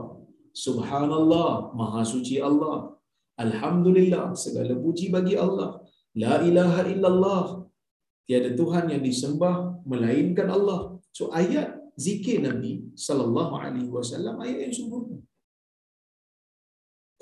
[0.55, 2.95] Subhanallah, Maha Suci Allah.
[3.41, 5.83] Alhamdulillah, segala puji bagi Allah.
[6.15, 7.45] La ilaha illallah.
[8.29, 11.01] Tiada Tuhan yang disembah melainkan Allah.
[11.11, 12.73] So ayat zikir Nabi
[13.07, 15.19] sallallahu alaihi wasallam ayat yang sempurna.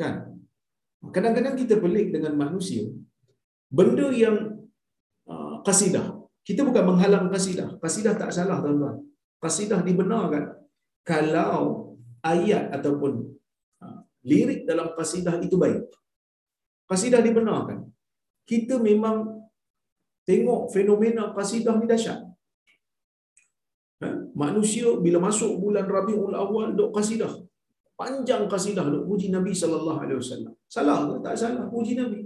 [0.00, 0.14] Kan?
[1.14, 2.84] Kadang-kadang kita pelik dengan manusia.
[3.78, 4.36] Benda yang
[5.32, 6.06] uh, kasidah.
[6.46, 7.68] Kita bukan menghalang kasidah.
[7.82, 8.96] Kasidah tak salah tuan-tuan.
[9.42, 10.44] Kasidah dibenarkan
[11.06, 11.94] kalau
[12.32, 13.12] ayat ataupun
[13.82, 15.82] uh, lirik dalam kasidah itu baik.
[16.90, 17.84] Kasidah dibenarkan.
[18.48, 19.16] Kita memang
[20.28, 22.27] tengok fenomena kasidah ni dahsyat.
[24.42, 27.32] Manusia bila masuk bulan Rabiul Awal dok kasidah.
[28.00, 30.52] Panjang kasidah dok puji Nabi sallallahu alaihi wasallam.
[30.74, 31.14] Salah ke?
[31.26, 32.20] Tak salah puji Nabi.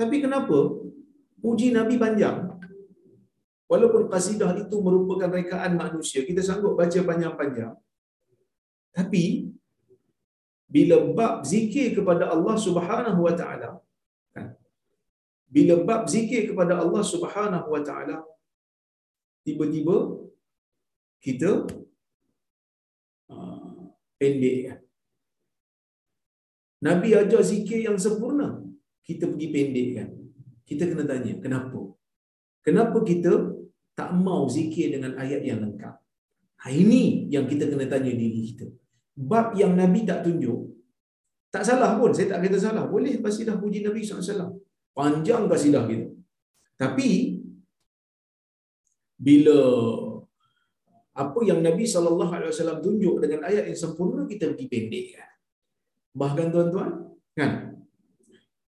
[0.00, 0.58] Tapi kenapa
[1.44, 2.38] puji Nabi panjang?
[3.70, 7.72] Walaupun kasidah itu merupakan rekaan manusia, kita sanggup baca panjang-panjang.
[8.96, 9.24] Tapi
[10.76, 13.70] bila bab zikir kepada Allah Subhanahu wa taala
[14.34, 14.48] kan?
[15.54, 18.16] Bila bab zikir kepada Allah Subhanahu wa taala
[19.46, 19.96] tiba-tiba
[21.20, 21.68] kita
[23.28, 24.80] uh, pendek.
[26.80, 28.64] Nabi ajar zikir yang sempurna,
[29.04, 30.08] kita pergi pendek kan.
[30.64, 31.80] Kita kena tanya, kenapa?
[32.64, 33.52] Kenapa kita
[33.92, 35.94] tak mau zikir dengan ayat yang lengkap?
[36.60, 38.66] Ha, ini yang kita kena tanya diri kita.
[39.16, 40.72] Bab yang Nabi tak tunjuk,
[41.50, 42.84] tak salah pun, saya tak kata salah.
[42.86, 44.56] Boleh kasidah puji Nabi SAW.
[44.94, 46.08] Panjang kasidah kita.
[46.78, 47.36] Tapi,
[49.20, 49.58] bila
[51.20, 55.30] apa yang Nabi sallallahu alaihi wasallam tunjuk dengan ayat yang sempurna kita pergi pendek kan.
[56.16, 56.90] Bahkan tuan-tuan,
[57.36, 57.52] kan?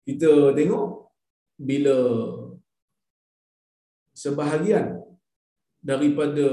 [0.08, 1.12] Kita tengok
[1.60, 1.96] bila
[4.16, 4.96] sebahagian
[5.84, 6.46] daripada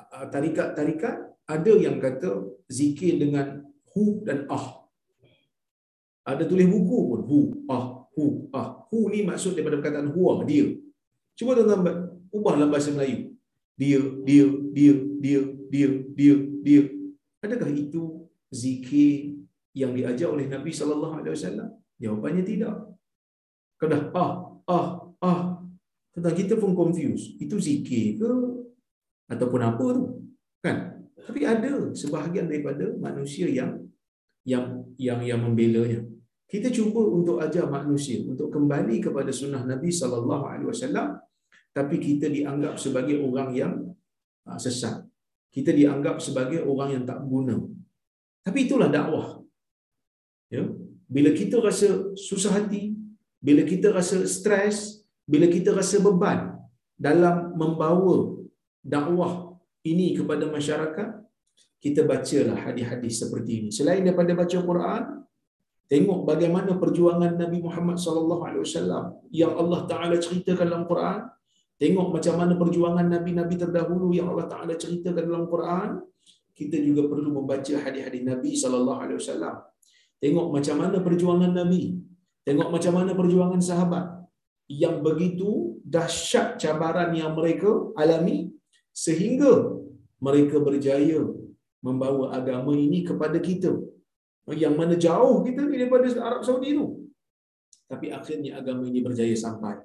[0.00, 4.88] uh, tarikat-tarikat ada yang kata zikir dengan hu dan ah.
[6.28, 7.84] Ada tulis buku pun hu, ah,
[8.16, 8.88] hu, ah.
[8.88, 10.76] Hu ni maksud daripada perkataan huwa, dia.
[11.36, 13.27] Cuba tuan-tuan ubah dalam bahasa Melayu
[13.78, 15.88] dia, dia, dia, dia, dia,
[16.18, 16.34] dia,
[16.66, 16.82] dia.
[17.38, 19.38] Adakah itu zikir
[19.70, 21.68] yang diajar oleh Nabi sallallahu alaihi wasallam?
[22.02, 22.74] Jawapannya tidak.
[23.78, 24.32] Kalau ah,
[24.66, 24.88] ah,
[25.22, 25.42] ah,
[26.10, 27.38] tentang kita pun confuse.
[27.38, 28.30] Itu zikir ke
[29.30, 30.26] ataupun apa tu?
[30.58, 31.06] Kan?
[31.14, 33.78] Tapi ada sebahagian daripada manusia yang
[34.42, 36.02] yang yang yang membelanya.
[36.48, 41.20] Kita cuba untuk ajar manusia untuk kembali kepada sunnah Nabi sallallahu alaihi wasallam
[41.78, 43.74] tapi kita dianggap sebagai orang yang
[44.50, 45.06] ah, sesat.
[45.54, 47.54] Kita dianggap sebagai orang yang tak guna.
[48.42, 49.28] Tapi itulah dakwah.
[50.50, 50.66] Ya.
[51.14, 51.88] Bila kita rasa
[52.28, 52.98] susah hati,
[53.46, 56.58] bila kita rasa stres, bila kita rasa beban
[56.98, 58.42] dalam membawa
[58.82, 59.32] dakwah
[59.86, 61.08] ini kepada masyarakat,
[61.78, 63.70] kita bacalah hadis-hadis seperti ini.
[63.78, 65.02] Selain daripada baca Quran,
[65.86, 71.18] tengok bagaimana perjuangan Nabi Muhammad sallallahu alaihi wasallam yang Allah Taala ceritakan dalam Quran,
[71.78, 75.88] Tengok macam mana perjuangan Nabi-Nabi terdahulu yang Allah Ta'ala ceritakan dalam Quran.
[76.58, 79.56] Kita juga perlu membaca hadis-hadis Nabi Sallallahu Alaihi Wasallam.
[80.18, 81.82] Tengok macam mana perjuangan Nabi.
[82.42, 84.06] Tengok macam mana perjuangan sahabat.
[84.66, 85.50] Yang begitu
[85.86, 88.50] dahsyat cabaran yang mereka alami.
[88.90, 89.78] Sehingga
[90.18, 91.22] mereka berjaya
[91.78, 93.70] membawa agama ini kepada kita.
[94.50, 97.06] Yang mana jauh kita daripada Arab Saudi itu.
[97.86, 99.78] Tapi akhirnya agama ini berjaya sampai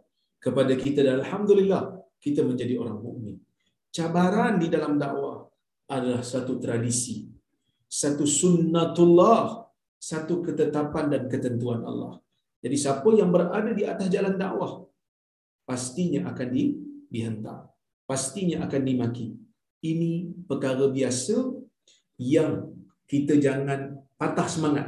[0.44, 3.36] kepada kita dan alhamdulillah kita menjadi orang mukmin.
[3.96, 5.48] Cabaran di dalam dakwah
[5.88, 7.32] adalah satu tradisi,
[7.88, 9.64] satu sunnatullah,
[9.96, 12.20] satu ketetapan dan ketentuan Allah.
[12.60, 14.84] Jadi siapa yang berada di atas jalan dakwah
[15.64, 16.76] pastinya akan di,
[17.08, 17.72] dihentak.
[18.04, 19.32] Pastinya akan dimaki.
[19.84, 21.40] Ini perkara biasa
[22.20, 22.72] yang
[23.08, 24.88] kita jangan patah semangat.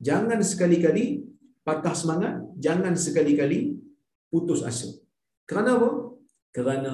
[0.00, 1.26] Jangan sekali-kali
[1.66, 3.79] patah semangat, jangan sekali-kali
[4.30, 4.88] putus asa.
[5.44, 5.90] Kerana apa?
[6.54, 6.92] Kerana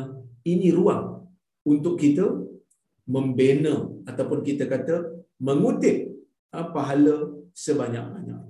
[0.49, 1.29] ini ruang
[1.69, 2.25] untuk kita
[3.07, 6.17] membina ataupun kita kata mengutip
[6.57, 8.41] ah, pahala sebanyak-banyak.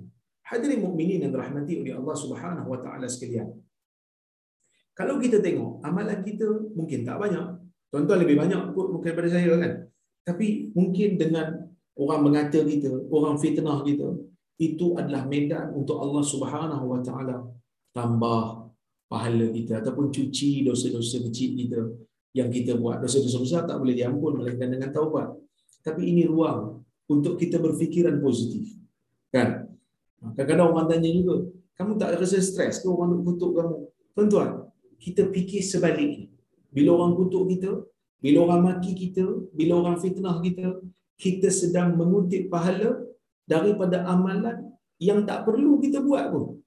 [0.47, 3.51] Hadirin mukminin yang dirahmati oleh Allah Subhanahu wa taala sekalian.
[4.95, 7.45] Kalau kita tengok amalan kita mungkin tak banyak.
[7.91, 9.73] Tuan-tuan lebih banyak kot mungkin daripada saya kan.
[10.23, 14.07] Tapi mungkin dengan orang mengata kita, orang fitnah kita,
[14.57, 17.45] itu adalah medan untuk Allah Subhanahu wa taala
[17.93, 18.66] tambah
[19.07, 21.79] pahala kita ataupun cuci dosa-dosa kecil kita
[22.35, 22.99] yang kita buat.
[23.01, 25.31] Dosa-dosa besar tak boleh diampun melainkan dengan taubat.
[25.81, 28.75] Tapi ini ruang untuk kita berfikiran positif.
[29.31, 29.71] Kan?
[30.35, 31.47] Kadang-kadang orang tanya juga,
[31.79, 33.75] kamu tak rasa stres ke orang kutuk kamu?
[34.11, 34.67] Tuan-tuan,
[34.99, 36.27] kita fikir sebaliknya.
[36.73, 37.71] Bila orang kutuk kita,
[38.19, 39.23] bila orang maki kita,
[39.55, 40.83] bila orang fitnah kita,
[41.15, 42.97] kita sedang mengutip pahala
[43.47, 46.59] daripada amalan yang tak perlu kita buat pun.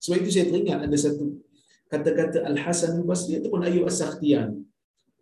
[0.00, 1.43] Sebab itu saya teringat ada satu
[1.94, 4.58] kata-kata Al-Hasan al-Basri ataupun Ayub As-Sakhtiyan.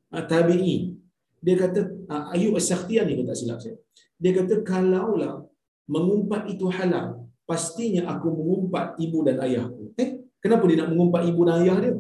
[0.09, 0.97] Ah, tabi'i.
[1.45, 3.77] Dia kata, ah, Ayub As-Sakhtiyan ni tak silap saya.
[4.17, 5.45] Dia kata, kalaulah
[5.91, 9.93] mengumpat itu halal, pastinya aku mengumpat ibu dan ayahku.
[10.01, 11.93] Eh, kenapa dia nak mengumpat ibu dan ayah dia?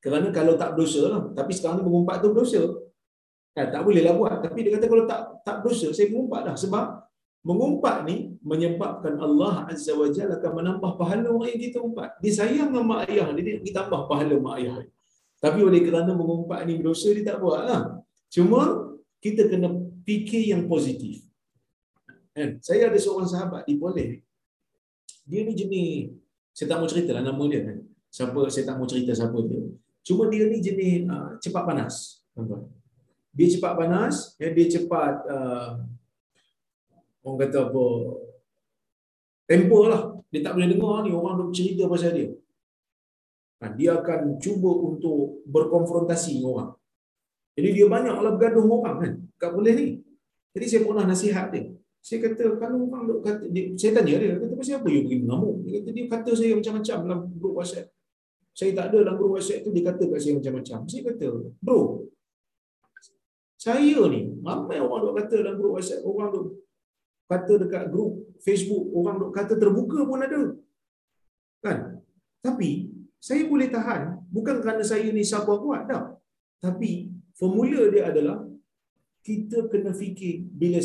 [0.00, 1.22] Kerana kalau tak berdosa lah.
[1.34, 2.62] Tapi sekarang ni mengumpat tu berdosa.
[3.56, 4.38] Eh, tak bolehlah buat.
[4.44, 6.56] Tapi dia kata kalau tak tak berdosa, saya mengumpat dah.
[6.56, 6.84] Sebab
[7.46, 12.18] mengumpat ni menyebabkan Allah Azza wa Jalla akan menambah pahala orang yang kita umpat.
[12.18, 14.90] Dia sayang dengan mak ayah dia, dia tambah pahala mak ayah dia.
[15.38, 18.02] Tapi oleh kerana mengumpat ni berdosa, dia tak buat lah.
[18.34, 18.90] Cuma
[19.22, 19.70] kita kena
[20.02, 21.22] fikir yang positif.
[22.34, 22.58] Kan?
[22.58, 24.26] Saya ada seorang sahabat di Poleh.
[25.22, 26.18] Dia ni jenis,
[26.50, 27.78] saya tak mau cerita lah nama dia kan.
[28.10, 29.62] Siapa, saya tak mau cerita siapa dia.
[30.02, 32.26] Cuma dia ni jenis uh, cepat panas.
[33.36, 35.84] Dia cepat panas, ya, dia cepat uh,
[37.26, 37.84] orang kata apa
[39.50, 40.02] tempo lah.
[40.30, 42.30] Dia tak boleh dengar ni orang duk cerita pasal dia.
[43.56, 46.70] Kan, dia akan cuba untuk berkonfrontasi dengan orang.
[47.56, 49.12] Jadi dia banyak lah bergaduh dengan orang kan?
[49.40, 49.86] Tak boleh ni.
[50.54, 51.72] Jadi saya pernah nasihat dia.
[52.04, 55.16] Saya kata kalau orang duk kata dia, saya tanya dia kata pasal apa you pergi
[55.26, 55.54] mengamuk?
[55.66, 57.86] Dia kata dia kata saya macam-macam dalam grup WhatsApp.
[58.54, 60.78] Saya tak ada dalam grup WhatsApp tu dia kata kat saya macam-macam.
[60.86, 61.26] Saya kata
[61.58, 61.80] bro
[63.56, 66.46] saya ni ramai orang duk kata dalam grup WhatsApp orang duk
[67.26, 70.42] kata dekat grup Facebook orang duk kata terbuka pun ada.
[71.62, 71.78] Kan?
[72.42, 76.14] Tapi saya boleh tahan bukan kerana saya ni siapa kuat tak.
[76.62, 78.46] Tapi formula dia adalah
[79.26, 80.78] kita kena fikir bila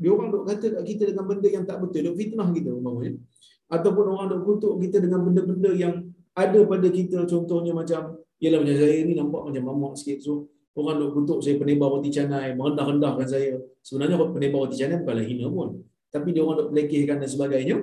[0.00, 3.20] dia orang duk kata kat kita dengan benda yang tak betul, duk fitnah kita umpamanya.
[3.68, 5.94] Ataupun orang duk kutuk kita dengan benda-benda yang
[6.36, 10.48] ada pada kita contohnya macam ialah macam saya ni nampak macam mamak sikit so
[10.80, 13.60] orang duk kutuk saya penebar roti canai, merendah-rendahkan saya.
[13.84, 15.68] Sebenarnya penebar roti canai bukanlah hina pun.
[16.10, 17.76] Tapi dia orang duk pelekehkan dan sebagainya.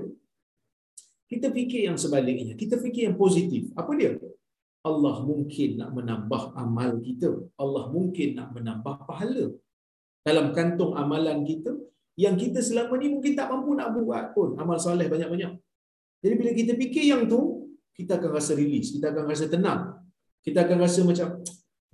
[1.28, 2.54] Kita fikir yang sebaliknya.
[2.56, 3.72] Kita fikir yang positif.
[3.76, 4.16] Apa dia?
[4.88, 7.30] Allah mungkin nak menambah amal kita.
[7.60, 9.52] Allah mungkin nak menambah pahala.
[10.24, 11.76] Dalam kantung amalan kita,
[12.18, 14.56] yang kita selama ni mungkin tak mampu nak buat pun.
[14.58, 15.54] Amal soleh banyak-banyak.
[16.24, 18.96] Jadi bila kita fikir yang tu, kita akan rasa rilis.
[18.96, 19.82] Kita akan rasa tenang.
[20.42, 21.28] Kita akan rasa macam,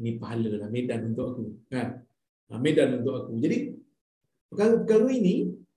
[0.01, 2.01] ini pahala lah medan untuk aku kan?
[2.49, 3.31] Ha, medan untuk aku.
[3.37, 3.57] Jadi
[4.49, 5.35] perkara-perkara ini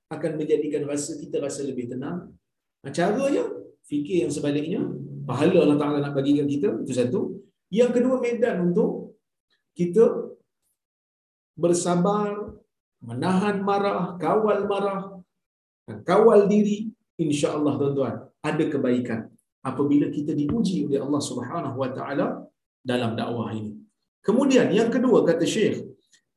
[0.09, 2.33] akan menjadikan rasa kita rasa lebih tenang.
[2.85, 3.45] Ha, caranya
[3.85, 4.81] fikir yang sebaliknya
[5.27, 7.21] pahala Allah Ta'ala nak bagikan kita itu satu.
[7.69, 9.19] Yang kedua medan untuk
[9.77, 10.33] kita
[11.57, 12.57] bersabar
[13.05, 15.21] menahan marah kawal marah
[16.05, 19.21] kawal diri insya-Allah tuan-tuan ada kebaikan
[19.65, 22.45] apabila kita diuji oleh Allah Subhanahu wa taala
[22.85, 23.86] dalam dakwah ini
[24.27, 25.77] Kemudian yang kedua kata Syekh,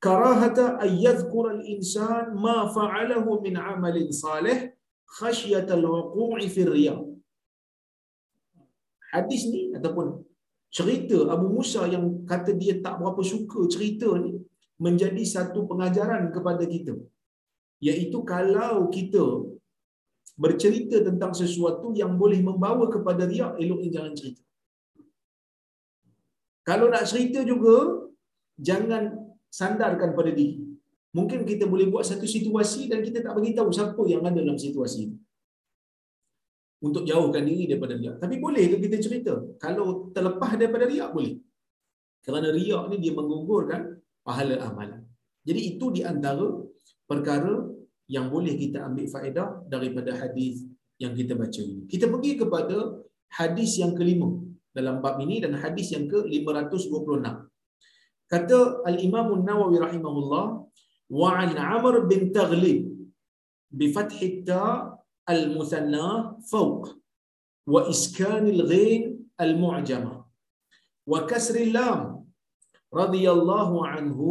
[0.05, 4.57] karahata ayyadhkur al-insan ma fa'alahu min amalin salih
[5.17, 7.01] khasyata al-wuqu'i fi riyad.
[9.09, 10.21] Hadis ni ataupun
[10.77, 14.37] cerita Abu Musa yang kata dia tak berapa suka cerita ni
[14.85, 16.93] menjadi satu pengajaran kepada kita.
[17.87, 19.25] Iaitu kalau kita
[20.43, 24.41] bercerita tentang sesuatu yang boleh membawa kepada riak, eloknya jangan cerita.
[26.69, 28.05] Kalau nak cerita juga,
[28.61, 29.09] jangan
[29.49, 30.61] sandarkan pada diri.
[31.17, 35.09] Mungkin kita boleh buat satu situasi dan kita tak beritahu siapa yang ada dalam situasi
[35.09, 35.17] itu.
[36.85, 38.21] Untuk jauhkan diri daripada riak.
[38.21, 39.33] Tapi boleh ke kita cerita?
[39.57, 41.41] Kalau terlepas daripada riak, boleh.
[42.21, 45.01] Kerana riak ni dia menggugurkan pahala amalan.
[45.41, 46.45] Jadi itu di antara
[47.09, 47.65] perkara
[48.05, 50.69] yang boleh kita ambil faedah daripada hadis
[51.01, 51.89] yang kita baca ini.
[51.89, 53.01] Kita pergi kepada
[53.33, 54.48] hadis yang kelima
[54.79, 57.25] dalam bab ini dan hadis yang ke-526.
[58.31, 58.59] Kata
[58.89, 60.45] Al-Imam An-Nawawi rahimahullah
[61.19, 62.79] wa an Amr bin Taghlib
[63.79, 64.17] bi fath
[64.49, 64.63] ta
[65.33, 66.93] al-muthanna fawq
[67.73, 69.01] wa iskan al-ghin
[69.45, 70.17] al-mu'jamah
[71.11, 72.01] wa kasr al-lam
[73.01, 74.29] radiyallahu anhu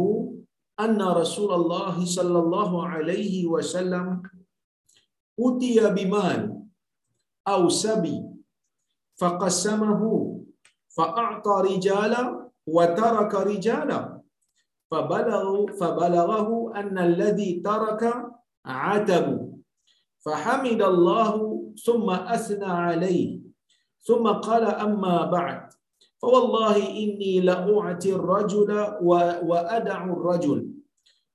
[0.85, 4.23] anna Rasulullah sallallahu alaihi wasallam
[5.47, 6.41] utiya bimal
[7.53, 8.15] aw sabi
[9.19, 10.11] faqassamahu
[11.67, 14.19] rijala wa taraka rijala
[14.89, 18.03] فبلغوا فبلغه أن الذي ترك
[18.65, 19.27] عتب.
[20.25, 21.31] فحمد الله
[21.85, 23.39] ثم أثنى عليه.
[24.01, 25.69] ثم قال أما بعد.
[26.21, 28.69] فوالله إني لأعطي الرجل
[29.49, 30.59] وأدع الرجل.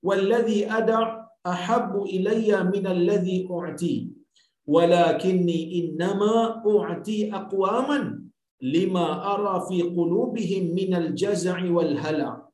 [0.02, 3.96] والذي أدع أحب إلي من الذي أعطي.
[4.66, 8.23] ولكني إنما أعطي أقواما.
[8.60, 12.48] لما أرى في قلوبهم من الجزع والهلع.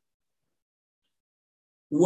[1.93, 2.05] و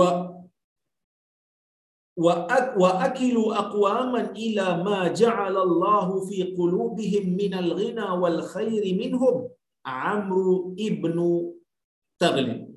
[2.76, 9.48] وأكلوا أقواما إلى ما جعل الله في قلوبهم من الغنى والخير منهم.
[9.86, 11.16] عمرو ابن
[12.18, 12.74] تغلب.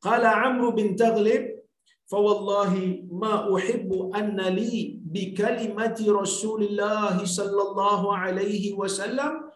[0.00, 1.58] قال عمرو بن تغلب
[2.06, 9.47] فوالله ما أحب أن لي بكلمة رسول الله صلى الله عليه وسلم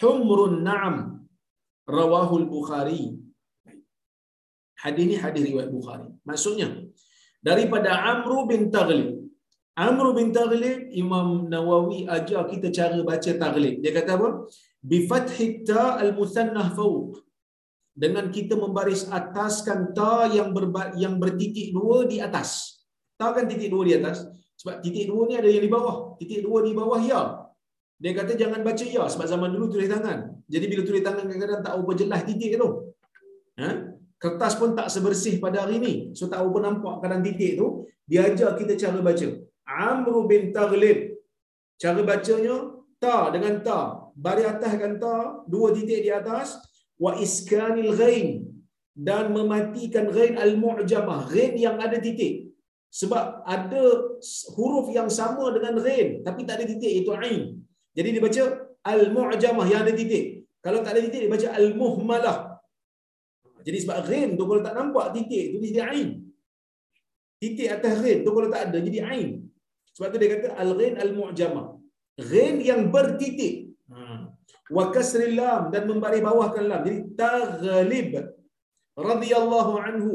[0.00, 1.26] Humrun na'am
[1.88, 3.14] rawahul Bukhari.
[4.80, 6.08] Hadis ini hadis riwayat Bukhari.
[6.28, 6.68] Maksudnya
[7.40, 9.20] daripada Amru bin Taghlib.
[9.74, 13.80] Amru bin Taghlib Imam Nawawi ajar kita cara baca Taghlib.
[13.82, 14.28] Dia kata apa?
[14.84, 17.20] Bi fathi ta al musannah fawq.
[17.94, 20.66] Dengan kita membaris ataskan ta yang ber,
[20.98, 22.82] yang bertitik dua di atas.
[23.14, 24.26] Ta kan titik dua di atas.
[24.58, 26.18] Sebab titik dua ni ada yang di bawah.
[26.18, 27.43] Titik dua di bawah ya.
[28.04, 30.44] Dia kata jangan baca ya sebab zaman dulu tulis tangan.
[30.44, 32.68] Jadi bila tulis tangan kadang-kadang tak apa jelas titik tu.
[33.56, 33.94] Ha?
[34.24, 35.92] kertas pun tak sebersih pada hari ni.
[36.16, 37.84] So tak apa nampak kadang titik tu.
[38.08, 39.28] Dia ajar kita cara baca.
[39.68, 41.20] Amru bin Taghlib.
[41.76, 42.56] Cara bacanya,
[42.96, 43.80] ta dengan ta.
[44.16, 46.56] Bari ataskan ta, dua titik di atas.
[46.96, 48.48] Wa iskanil ghain.
[48.96, 51.28] Dan mematikan ghain al-mu'jamah.
[51.28, 52.48] Ghain yang ada titik.
[52.94, 53.82] Sebab ada
[54.56, 56.24] huruf yang sama dengan ghain.
[56.24, 57.60] Tapi tak ada titik, itu ain.
[57.96, 58.42] Jadi dia baca
[58.92, 60.24] al-mu'jamah yang ada titik.
[60.64, 62.38] Kalau tak ada titik, dia baca al-muhmalah.
[63.66, 66.08] Jadi sebab ghain tu kalau tak nampak titik tu jadi ain.
[67.40, 69.28] Titik atas ghain tu kalau tak ada jadi ain.
[69.96, 71.66] Sebab tu dia kata al-ghain al-mu'jamah.
[72.30, 73.54] Ghain yang bertitik.
[73.92, 73.98] Ha.
[74.76, 76.80] Wa kasril lam dan membaris bawahkan lam.
[76.86, 78.10] Jadi taghlib
[79.10, 80.12] radhiyallahu anhu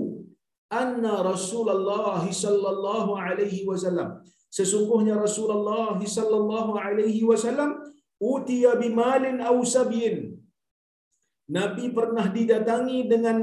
[0.82, 4.10] anna Rasulullah sallallahu alaihi wasallam
[4.58, 7.72] sesungguhnya Rasulullah sallallahu alaihi wasallam
[8.18, 10.40] utiya bimalin aw sabyin
[11.58, 13.38] Nabi pernah didatangi dengan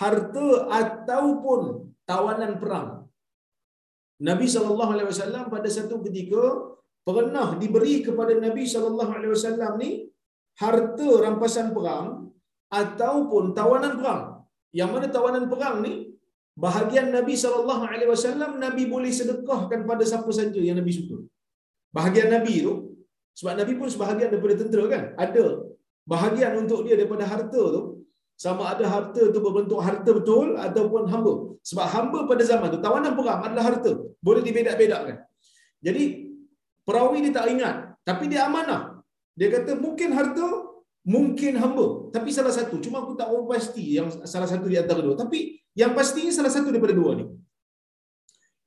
[0.00, 0.48] harta
[0.80, 1.60] ataupun
[2.06, 2.88] tawanan perang.
[4.28, 6.42] Nabi sallallahu alaihi wasallam pada satu ketika
[7.02, 9.90] pernah diberi kepada Nabi sallallahu alaihi wasallam ni
[10.62, 12.30] harta rampasan perang
[12.70, 14.22] ataupun tawanan perang.
[14.78, 16.07] Yang mana tawanan perang ni
[16.64, 21.16] bahagian Nabi sallallahu alaihi wasallam Nabi boleh sedekahkan pada siapa saja yang Nabi suka.
[21.96, 22.72] Bahagian Nabi tu
[23.38, 25.02] sebab Nabi pun sebahagian daripada tentera kan?
[25.24, 25.46] Ada.
[26.12, 27.82] Bahagian untuk dia daripada harta tu
[28.44, 31.34] sama ada harta tu berbentuk harta betul ataupun hamba.
[31.68, 33.92] Sebab hamba pada zaman tu tawanan perang adalah harta.
[34.26, 35.16] Boleh dibedak-bedakkan.
[35.86, 36.04] Jadi
[36.86, 37.76] perawi dia tak ingat
[38.08, 38.82] tapi dia amanah.
[39.38, 40.46] Dia kata mungkin harta
[41.14, 41.86] mungkin hamba.
[42.14, 45.14] Tapi salah satu cuma aku tak pasti yang salah satu di antara dua.
[45.14, 47.26] Tapi yang pastinya salah satu daripada dua ni.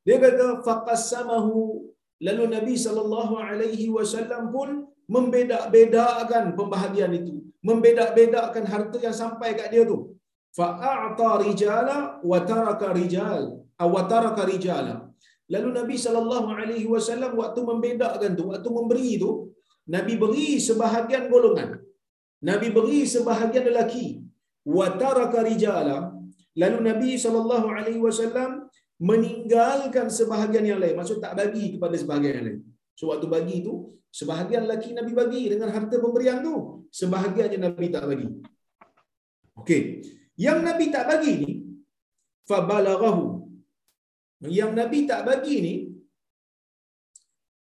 [0.05, 1.89] Dia kata faqassamahu.
[2.21, 4.85] Lalu nabi sallallahu alaihi wasallam pun
[5.15, 7.35] membeda-bedakan pembahagian itu.
[7.61, 10.17] Membeda-bedakan harta yang sampai kat dia tu.
[10.57, 11.97] Fa'ata rijala
[12.31, 13.65] wa taraka rijal.
[13.83, 14.95] Aw taraka rijala.
[15.53, 19.31] Lalu nabi sallallahu alaihi wasallam waktu membedakan tu waktu memberi tu
[19.95, 21.71] nabi beri sebahagian golongan.
[22.49, 24.05] Nabi beri sebahagian lelaki.
[24.77, 26.10] Wa taraka rijala
[26.57, 27.09] lalu nabi
[28.01, 28.67] wasallam
[29.01, 32.59] meninggalkan sebahagian yang lain maksud tak bagi kepada sebahagian yang lain
[32.95, 36.83] so waktu bagi tu Sebahagian lelaki Nabi bagi dengan harta pemberian tu.
[36.91, 38.27] Sebahagiannya Nabi tak bagi.
[39.55, 39.81] Okey.
[40.35, 41.51] Yang Nabi tak bagi ni,
[42.43, 43.47] fabalaghahu.
[44.51, 45.73] Yang Nabi tak bagi ni,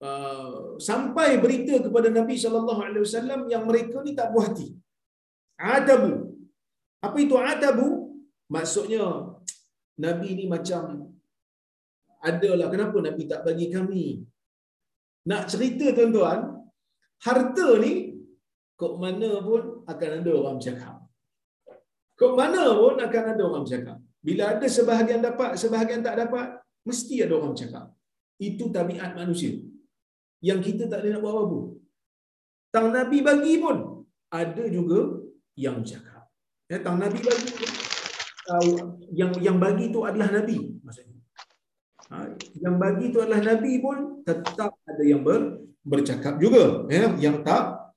[0.08, 4.72] uh, sampai berita kepada Nabi wasallam yang mereka ni tak puas hati.
[5.60, 6.32] Adabu.
[7.04, 7.90] Apa itu adabu?
[8.56, 9.06] Maksudnya
[10.06, 10.84] Nabi ni macam
[12.30, 14.06] adalah kenapa Nabi tak bagi kami.
[15.30, 16.40] Nak cerita tuan-tuan,
[17.26, 17.94] harta ni
[18.82, 20.96] kok mana pun akan ada orang bercakap.
[22.20, 23.98] Kok mana pun akan ada orang bercakap.
[24.28, 26.48] Bila ada sebahagian dapat, sebahagian tak dapat,
[26.86, 27.86] mesti ada orang bercakap.
[28.38, 29.54] Itu tabiat manusia.
[30.42, 31.60] Yang kita tak boleh nak buat apa-apa.
[32.74, 33.78] Tang Nabi bagi pun,
[34.42, 35.00] ada juga
[35.64, 36.24] yang bercakap.
[36.72, 37.70] Ya, tang Nabi bagi pun,
[39.14, 40.82] yang yang bagi itu adalah Nabi.
[40.82, 41.20] Maksudnya.
[42.12, 42.28] Ha,
[42.60, 46.86] yang bagi itu adalah Nabi pun tetap ada yang ber, bercakap juga.
[46.92, 47.94] Ya, yang tak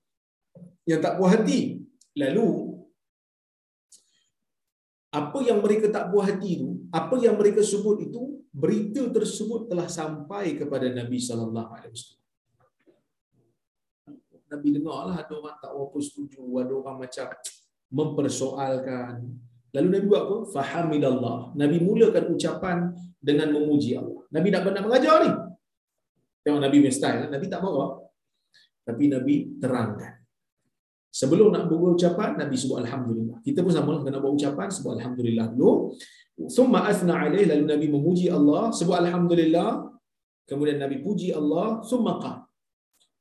[0.86, 1.82] yang tak puas hati.
[2.14, 2.74] Lalu
[5.14, 9.86] apa yang mereka tak puas hati itu, apa yang mereka sebut itu, berita tersebut telah
[9.86, 12.22] sampai kepada Nabi sallallahu alaihi wasallam.
[14.54, 17.26] Nabi dengarlah ada orang tak apa setuju, ada orang macam
[17.90, 19.14] mempersoalkan.
[19.74, 20.36] Lalu Nabi buat apa?
[20.54, 21.38] Fahamidallah.
[21.58, 22.76] Nabi mulakan ucapan
[23.18, 24.22] dengan memuji Allah.
[24.30, 25.30] Nabi nak nak mengajar ni.
[26.46, 27.26] Tengok Nabi punya style.
[27.26, 27.98] Nabi tak bawa.
[28.86, 30.24] Tapi Nabi terangkan.
[31.14, 33.38] Sebelum nak buat ucapan, Nabi sebut Alhamdulillah.
[33.42, 35.94] Kita pun sama lah nak buat ucapan, sebut Alhamdulillah dulu.
[36.50, 39.94] Summa asna alaih, lalu Nabi memuji Allah, sebut Alhamdulillah.
[40.42, 42.42] Kemudian Nabi puji Allah, summa qah.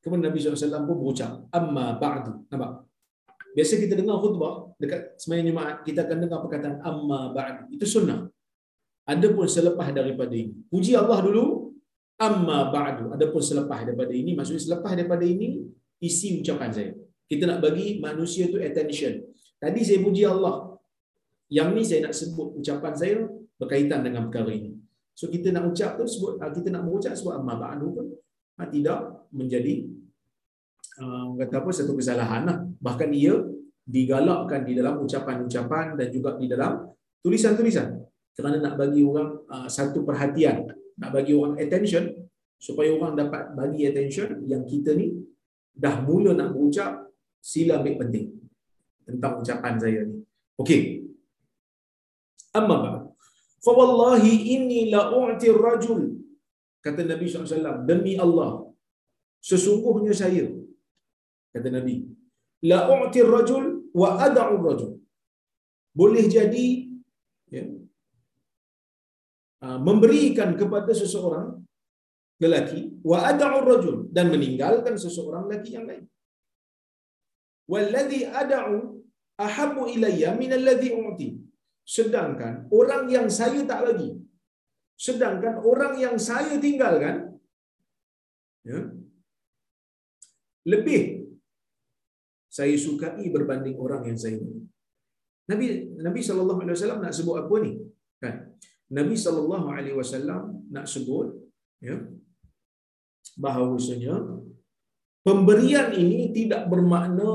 [0.02, 2.44] Kemudian Nabi SAW pun berucap, Amma ba'du.
[2.50, 2.84] Nampak?
[3.54, 7.70] Biasa kita dengar khutbah, dekat semayang Jumaat, kita akan dengar perkataan Amma ba'du.
[7.70, 8.26] Itu sunnah.
[9.06, 10.58] Ada pun selepas daripada ini.
[10.74, 11.70] Puji Allah dulu,
[12.18, 13.14] Amma ba'du.
[13.14, 14.34] Ada pun selepas daripada ini.
[14.34, 15.70] Maksudnya selepas daripada ini,
[16.02, 16.92] isi ucapan saya.
[17.30, 19.22] Kita nak bagi manusia tu attention.
[19.62, 20.74] Tadi saya puji Allah.
[21.54, 23.22] Yang ni saya nak sebut ucapan saya
[23.62, 24.74] berkaitan dengan perkara ini.
[25.14, 28.08] So kita nak ucap tu sebut ah, kita nak mengucap sebut amma ba'du pun
[28.58, 29.86] ha, tidak menjadi
[30.98, 32.58] uh, kata apa satu kesalahan lah.
[32.84, 33.40] Bahkan ia
[33.84, 36.92] digalakkan di dalam ucapan-ucapan dan juga di dalam
[37.24, 37.88] tulisan-tulisan
[38.36, 40.68] kerana nak bagi orang uh, satu perhatian,
[41.00, 42.12] nak bagi orang attention
[42.60, 45.16] supaya orang dapat bagi attention yang kita ni
[45.72, 48.28] dah mula nak berucap sila ambil penting
[49.08, 50.16] tentang ucapan saya ni.
[50.60, 50.82] Okey.
[52.56, 52.92] Amma ba.
[53.64, 56.24] Fa wallahi inni la u'ti rajul
[56.84, 58.68] kata Nabi SAW demi Allah
[59.40, 60.52] sesungguhnya saya
[61.56, 62.04] kata Nabi
[62.72, 63.66] la u'ti rajul
[64.02, 64.94] wa ad'u rajul.
[66.00, 66.68] Boleh jadi
[67.56, 67.64] ya,
[69.66, 71.48] ah, memberikan kepada seseorang
[72.44, 76.06] lelaki wa ad'u rajul dan meninggalkan seseorang lelaki yang lain.
[77.72, 78.78] Walladhi ad'u
[79.48, 81.30] ahabbu ilayya min alladhi u'ti.
[81.96, 84.12] Sedangkan orang yang saya tak bagi
[85.06, 87.16] sedangkan orang yang saya tinggalkan
[88.70, 88.80] ya
[90.72, 91.23] lebih
[92.58, 94.64] saya sukai berbanding orang yang saya bagi
[95.52, 95.66] Nabi
[96.08, 97.72] Nabi sallallahu alaihi wasallam nak sebut apa ni?
[98.24, 98.36] Kan?
[98.98, 100.42] Nabi sallallahu alaihi wasallam
[100.76, 101.28] nak sebut
[101.88, 101.96] ya
[103.44, 104.16] bahawasanya
[105.28, 107.32] pemberian ini tidak bermakna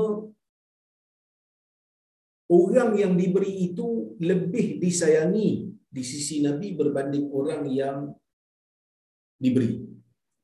[2.49, 5.49] orang yang diberi itu lebih disayangi
[5.95, 7.99] di sisi Nabi berbanding orang yang
[9.43, 9.71] diberi.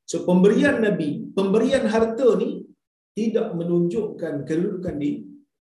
[0.05, 2.64] So pemberian Nabi, pemberian harta ni
[3.15, 5.23] tidak menunjukkan kedudukan di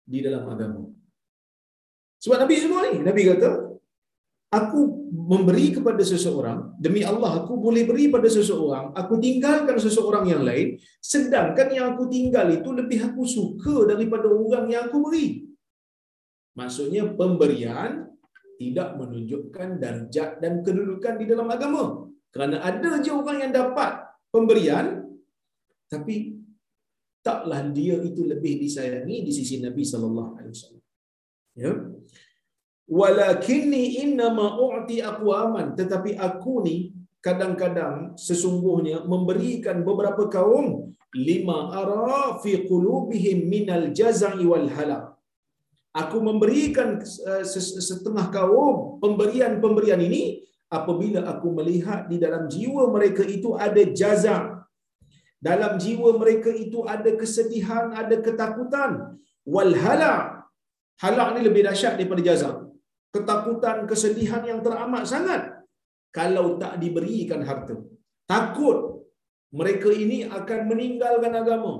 [0.06, 0.88] di dalam agama.
[2.24, 3.76] Sebab Nabi semua ni, Nabi kata,
[4.54, 4.80] aku
[5.12, 10.80] memberi kepada seseorang, demi Allah aku boleh beri pada seseorang, aku tinggalkan seseorang yang lain,
[11.04, 15.44] sedangkan yang aku tinggal itu lebih aku suka daripada orang yang aku beri.
[16.56, 18.08] Maksudnya pemberian
[18.56, 22.08] tidak menunjukkan darjat dan kedudukan di dalam agama.
[22.32, 25.04] Kerana ada je orang yang dapat pemberian,
[25.92, 26.45] tapi
[27.26, 30.84] taklah dia itu lebih disayangi di sisi Nabi sallallahu alaihi wasallam.
[31.58, 31.74] Ya.
[32.86, 35.74] Walakinni innama u'ti aqwaman.
[35.80, 36.94] Tetapi aku ni
[37.26, 45.16] kadang-kadang sesungguhnya memberikan beberapa kaum lima ara fi qulubihim minal jazai wal hala
[45.96, 47.44] aku memberikan uh,
[47.90, 54.55] setengah kaum pemberian-pemberian ini apabila aku melihat di dalam jiwa mereka itu ada jaza
[55.42, 58.92] dalam jiwa mereka itu ada kesedihan ada ketakutan
[59.46, 60.14] wal hala
[61.04, 62.66] hala ni lebih dahsyat daripada jaza
[63.16, 65.42] ketakutan, kesedihan yang teramat sangat
[66.18, 67.76] kalau tak diberikan harta.
[68.28, 68.78] Takut
[69.60, 71.74] mereka ini akan meninggalkan agama.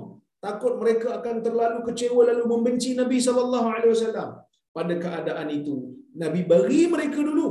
[0.46, 4.30] Takut mereka akan terlalu kecewa lalu membenci Nabi sallallahu alaihi wasallam.
[4.76, 5.74] Pada keadaan itu,
[6.22, 7.48] Nabi beri mereka dulu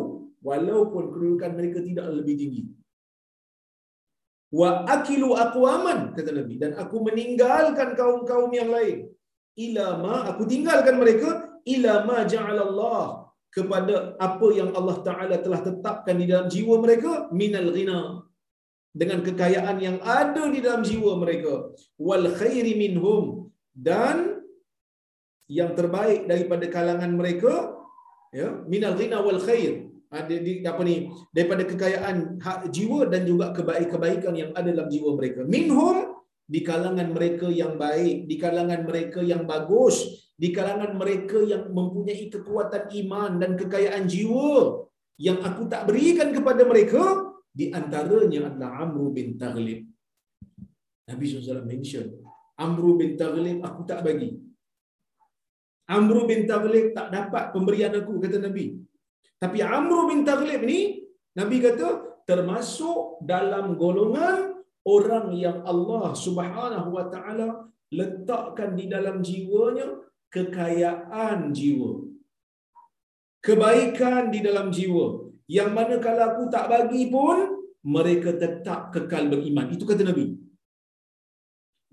[0.49, 2.63] walaupun kedudukan mereka tidak lebih tinggi.
[4.59, 6.55] Wa akilu aqwaman kata Nabi.
[6.63, 8.97] Dan aku meninggalkan kaum-kaum yang lain.
[9.65, 11.29] Ila ma aku tinggalkan mereka
[11.73, 13.01] ila ma ja'alallah
[13.55, 13.95] kepada
[14.27, 18.01] apa yang Allah Taala telah tetapkan di dalam jiwa mereka minal ghina
[19.01, 21.53] dengan kekayaan yang ada di dalam jiwa mereka.
[22.07, 23.51] Wal khairi minhum
[23.87, 24.43] dan
[25.51, 27.53] yang terbaik daripada kalangan mereka
[28.39, 29.84] ya minal ghina wal khair
[30.23, 35.43] di apa ni daripada kekayaan hak jiwa dan juga kebaikan-kebaikan yang ada dalam jiwa mereka.
[35.43, 41.73] Minhum di kalangan mereka yang baik di kalangan mereka yang bagus di kalangan mereka yang
[41.73, 44.85] mempunyai kekuatan iman dan kekayaan jiwa
[45.17, 47.01] yang aku tak berikan kepada mereka
[47.55, 49.87] di antaranya adalah Amru bin Taghlib.
[51.07, 52.07] Nabi SAW mention
[52.59, 54.35] Amru bin Taghlib aku tak bagi.
[55.87, 58.85] Amru bin Taghlib tak dapat pemberian aku kata Nabi
[59.43, 61.03] tapi Amru bin Taghlib ni
[61.35, 61.87] Nabi kata
[62.29, 69.87] termasuk dalam golongan orang yang Allah Subhanahu wa taala letakkan di dalam jiwanya
[70.33, 71.91] kekayaan jiwa.
[73.45, 75.29] Kebaikan di dalam jiwa.
[75.45, 77.37] Yang mana kalau aku tak bagi pun,
[77.85, 79.69] mereka tetap kekal beriman.
[79.69, 80.33] Itu kata Nabi.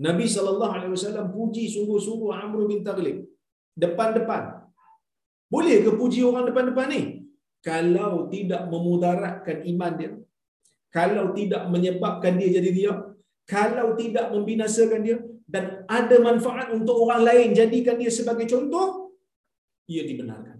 [0.00, 3.28] Nabi SAW puji sungguh-sungguh Amr bin Taghlib.
[3.76, 4.64] Depan-depan.
[5.52, 7.21] Boleh ke puji orang depan-depan ni?
[7.62, 10.12] Kalau tidak memudaratkan iman dia.
[10.90, 12.92] Kalau tidak menyebabkan dia jadi dia.
[13.46, 15.18] Kalau tidak membinasakan dia
[15.52, 15.64] dan
[15.98, 18.86] ada manfaat untuk orang lain jadikan dia sebagai contoh
[19.94, 20.58] ia dibenarkan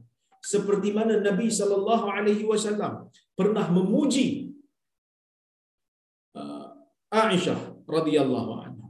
[0.52, 4.52] seperti mana Nabi sallallahu alaihi wasallam pernah memuji
[6.36, 6.66] uh,
[7.08, 7.60] Aisyah
[7.96, 8.88] radhiyallahu anha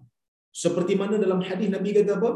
[0.65, 2.31] seperti mana dalam hadis Nabi kata apa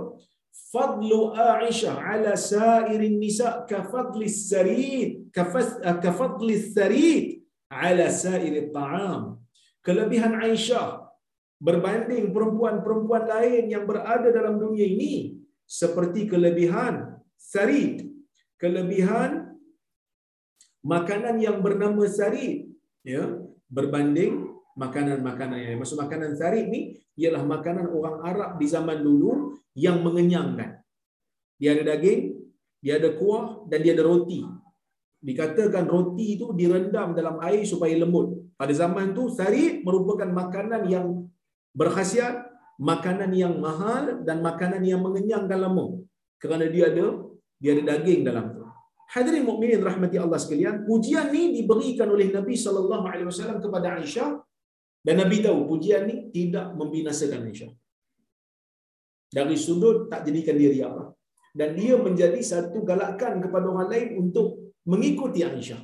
[0.72, 7.24] fadlu Aisyah ala sairin nisa ka fadli sarid ka fadli sarid
[7.70, 9.40] ala sair ta'am.
[9.86, 11.06] Kelebihan Aisyah
[11.62, 18.06] berbanding perempuan-perempuan lain yang berada dalam dunia ini seperti kelebihan sarid.
[18.56, 19.52] Kelebihan
[20.80, 22.72] makanan yang bernama sarid
[23.04, 23.36] ya
[23.68, 24.45] berbanding
[24.76, 30.84] makanan-makanan yang maksud makanan sarid ni ialah makanan orang Arab di zaman dulu yang mengenyangkan.
[31.56, 32.36] Dia ada daging
[32.86, 34.46] dia ada kuah dan dia ada roti.
[35.18, 38.54] Dikatakan roti itu direndam dalam air supaya lembut.
[38.54, 41.26] Pada zaman tu sarid merupakan makanan yang
[41.74, 42.46] berkhasiat
[42.78, 45.98] makanan yang mahal dan makanan yang mengenyangkan lama.
[46.38, 47.26] Kerana dia ada
[47.58, 48.62] dia ada daging dalam tu.
[49.06, 54.45] Hadirin mukminin rahmati Allah sekalian, pujian ni diberikan oleh Nabi sallallahu alaihi wasallam kepada Aisyah
[55.06, 57.70] dan Nabi tahu pujian ni tidak membinasakan Aisyah.
[59.36, 61.08] Dari sudut tak jadikan dia riak lah.
[61.58, 65.78] Dan dia menjadi satu galakan kepada orang lain untuk mengikuti Aisyah.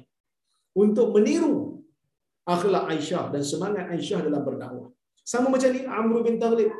[0.75, 1.79] Untuk meniru
[2.55, 4.91] akhlak Aisyah dan semangat Aisyah dalam berdakwah.
[5.23, 6.73] Sama macam ni Amr bin Taghlib.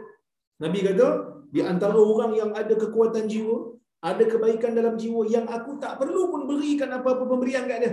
[0.59, 1.09] Nabi kata,
[1.55, 6.27] di antara orang yang ada kekuatan jiwa, ada kebaikan dalam jiwa yang aku tak perlu
[6.27, 7.93] pun berikan apa-apa pemberian kat dia.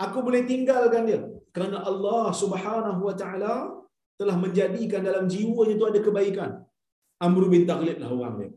[0.00, 1.20] Aku boleh tinggalkan dia.
[1.52, 3.81] Kerana Allah subhanahu wa ta'ala
[4.22, 6.50] telah menjadikan dalam jiwanya itu ada kebaikan.
[7.26, 8.50] Amr bin Taghlib lah orang dia.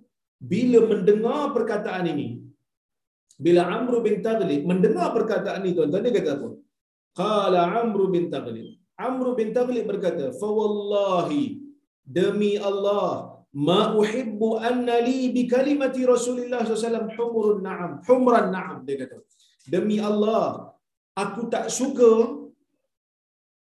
[0.51, 2.28] Bila mendengar perkataan ini,
[3.45, 6.49] bila Amr bin Taghlib mendengar perkataan ini, tuan-tuan, dia kata apa?
[7.20, 8.68] Qala Amr bin Taghlib.
[9.07, 11.43] Amr bin Taghlib berkata, "Fa wallahi
[12.18, 18.97] demi Allah, ma uhibbu anna li bi kalimati Rasulullah SAW humrun na'am, humran na'am." Dia
[19.03, 19.18] kata,
[19.74, 20.72] "Demi Allah,
[21.24, 22.11] aku tak suka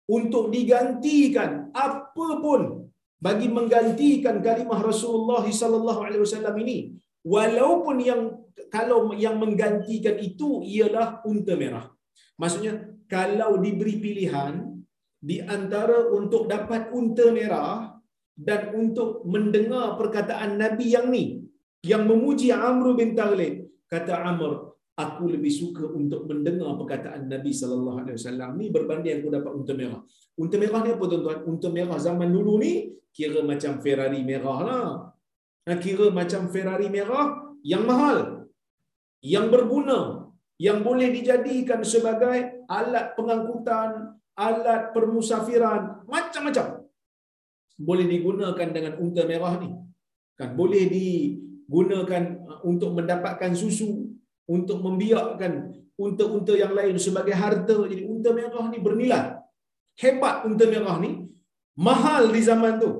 [0.09, 6.78] untuk digantikan apa pun bagi menggantikan kalimah Rasulullah sallallahu alaihi wasallam ini.
[7.24, 8.22] Walaupun yang
[8.68, 11.88] kalau yang menggantikan itu ialah unta merah.
[12.36, 14.76] Maksudnya kalau diberi pilihan
[15.24, 17.96] di antara untuk dapat unta merah
[18.36, 21.24] dan untuk mendengar perkataan Nabi yang ni
[21.80, 27.99] yang memuji Amr bin Taghlib kata Amr aku lebih suka untuk mendengar perkataan Nabi sallallahu
[28.07, 30.01] alaihi wasallam ni berbanding aku dapat unta merah.
[30.38, 31.38] Unta merah ni apa tuan-tuan?
[31.51, 32.72] Unta merah zaman dulu ni
[33.11, 34.86] kira macam Ferrari merah lah.
[35.64, 37.26] Nah, kira macam Ferrari merah
[37.64, 38.47] yang mahal,
[39.24, 40.30] yang berguna,
[40.61, 46.86] yang boleh dijadikan sebagai alat pengangkutan, alat permusafiran, macam-macam.
[47.74, 49.70] Boleh digunakan dengan unta merah ni.
[50.38, 54.14] Kan boleh digunakan uh, untuk mendapatkan susu,
[54.51, 57.76] untuk membiakkan unta-unta yang lain sebagai harta.
[57.90, 59.24] Jadi unta merah ni bernilai.
[60.03, 61.11] Hebat unta merah ni.
[61.78, 62.90] Mahal di zaman tu.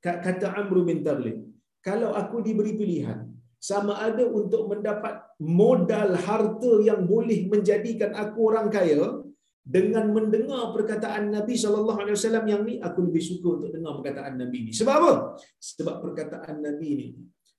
[0.00, 1.38] Kata Amr bin Taghlib.
[1.80, 3.24] Kalau aku diberi pilihan,
[3.60, 9.24] sama ada untuk mendapat modal harta yang boleh menjadikan aku orang kaya,
[9.60, 14.34] dengan mendengar perkataan Nabi sallallahu alaihi wasallam yang ni aku lebih suka untuk dengar perkataan
[14.40, 14.72] Nabi ni.
[14.72, 15.12] Sebab apa?
[15.60, 17.08] Sebab perkataan Nabi ni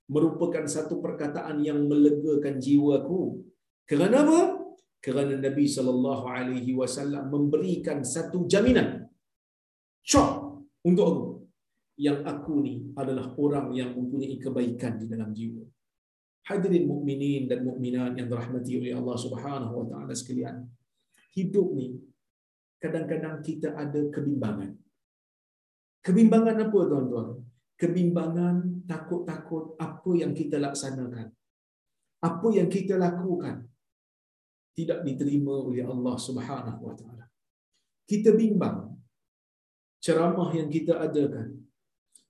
[0.08, 3.42] merupakan satu perkataan yang melegakan jiwaku.
[3.86, 4.62] Kerana apa?
[5.02, 9.10] kerana Nabi sallallahu alaihi wasallam memberikan satu jaminan
[10.06, 11.26] syok untuk aku
[11.98, 15.66] yang aku ni adalah orang yang mempunyai kebaikan di dalam jiwa.
[16.46, 20.66] Hadirin mukminin dan mukminat yang dirahmati oleh Allah Subhanahu wa taala sekalian.
[21.34, 21.98] Hidup ni
[22.78, 24.70] kadang-kadang kita ada kebimbangan.
[26.02, 27.28] Kebimbangan apa tuan-tuan?
[27.82, 31.34] Kebimbangan takut-takut apa yang kita laksanakan.
[32.22, 33.66] Apa yang kita lakukan
[34.78, 37.26] tidak diterima oleh Allah Subhanahu wa taala.
[38.06, 38.94] Kita bimbang
[39.98, 41.58] ceramah yang kita adakan,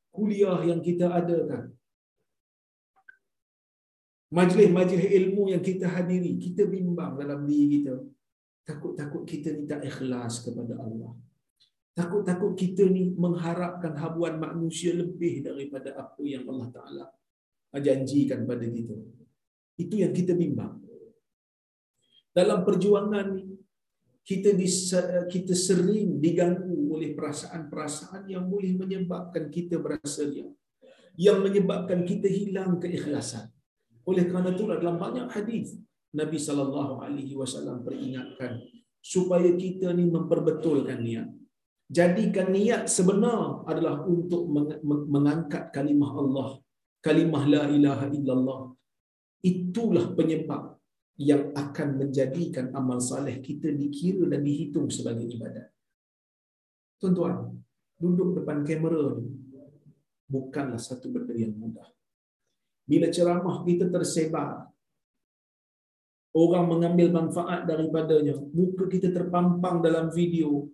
[0.09, 1.73] kuliah yang kita adakan,
[4.33, 7.95] majlis-majlis ilmu yang kita hadiri, kita bimbang dalam diri kita.
[8.63, 11.13] Takut-takut kita ni tak ikhlas kepada Allah.
[11.93, 17.05] Takut-takut kita ni mengharapkan habuan manusia lebih daripada apa yang Allah Ta'ala
[17.81, 18.97] janjikan pada kita.
[19.77, 20.81] Itu yang kita bimbang.
[22.33, 23.45] Dalam perjuangan ni,
[24.25, 24.57] kita
[25.29, 30.53] kita sering diganggu oleh perasaan-perasaan yang boleh menyebabkan kita berasa riak.
[31.17, 33.53] Yang menyebabkan kita hilang keikhlasan.
[34.09, 35.77] Oleh kerana itu dalam banyak hadis
[36.13, 38.65] Nabi sallallahu alaihi wasallam peringatkan
[39.01, 41.29] supaya kita ni memperbetulkan niat.
[41.93, 44.49] Jadikan niat sebenar adalah untuk
[45.13, 46.51] mengangkat kalimah Allah,
[47.05, 48.61] kalimah la ilaha illallah.
[49.45, 50.81] Itulah penyebab
[51.21, 55.69] yang akan menjadikan amal saleh kita dikira dan dihitung sebagai ibadat.
[56.97, 57.61] Tuan-tuan,
[58.01, 59.29] duduk depan kamera ni
[60.33, 61.85] bukanlah satu benda yang mudah.
[62.89, 64.65] Bila ceramah kita tersebar,
[66.33, 70.73] orang mengambil manfaat daripadanya, muka kita terpampang dalam video,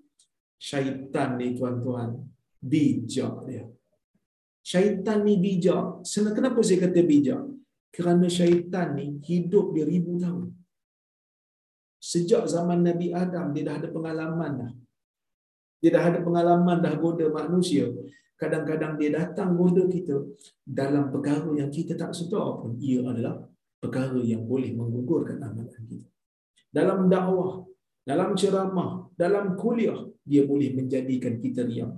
[0.58, 2.18] syaitan ni tuan-tuan,
[2.58, 3.64] bijak dia.
[4.60, 6.04] Syaitan ni bijak.
[6.36, 7.42] Kenapa saya kata bijak?
[7.88, 10.52] Kerana syaitan ni hidup dia ribu tahun.
[11.98, 14.72] Sejak zaman Nabi Adam, dia dah ada pengalaman dah.
[15.82, 17.88] Dia dah ada pengalaman dah goda manusia.
[18.38, 20.14] Kadang-kadang dia datang goda kita
[20.62, 22.78] dalam perkara yang kita tak sedar pun.
[22.78, 23.34] Ia adalah
[23.82, 26.06] perkara yang boleh menggugurkan amalan kita.
[26.70, 27.66] Dalam dakwah,
[28.06, 29.98] dalam ceramah, dalam kuliah,
[30.30, 31.92] dia boleh menjadikan kita riak.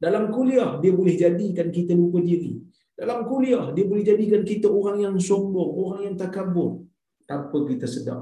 [0.00, 2.58] Dalam kuliah, dia boleh jadikan kita lupa diri.
[2.96, 6.82] Dalam kuliah, dia boleh jadikan kita orang yang sombong, orang yang takabur.
[7.24, 8.20] Tanpa kita sedar.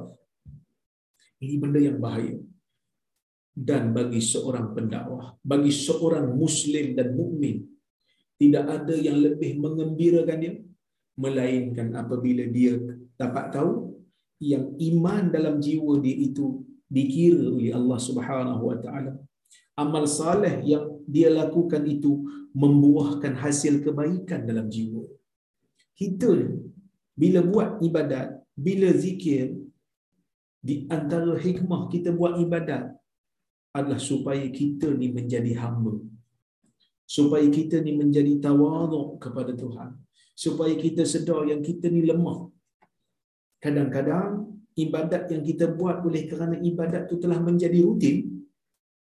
[1.42, 2.38] Ini benda yang bahaya
[3.52, 7.68] dan bagi seorang pendakwah, bagi seorang muslim dan mukmin
[8.40, 10.54] tidak ada yang lebih mengembirakan dia
[11.14, 12.80] melainkan apabila dia
[13.20, 13.92] dapat tahu
[14.40, 19.12] yang iman dalam jiwa dia itu dikira oleh Allah Subhanahu wa taala.
[19.72, 25.04] Amal saleh yang dia lakukan itu membuahkan hasil kebaikan dalam jiwa.
[25.96, 26.28] Kita
[27.16, 29.56] bila buat ibadat, bila zikir
[30.62, 32.92] di antara hikmah kita buat ibadat
[33.72, 35.96] adalah supaya kita ni menjadi hamba.
[37.08, 39.96] Supaya kita ni menjadi tawaduk kepada Tuhan.
[40.32, 42.48] Supaya kita sedar yang kita ni lemah.
[43.60, 48.31] Kadang-kadang ibadat yang kita buat oleh kerana ibadat tu telah menjadi rutin.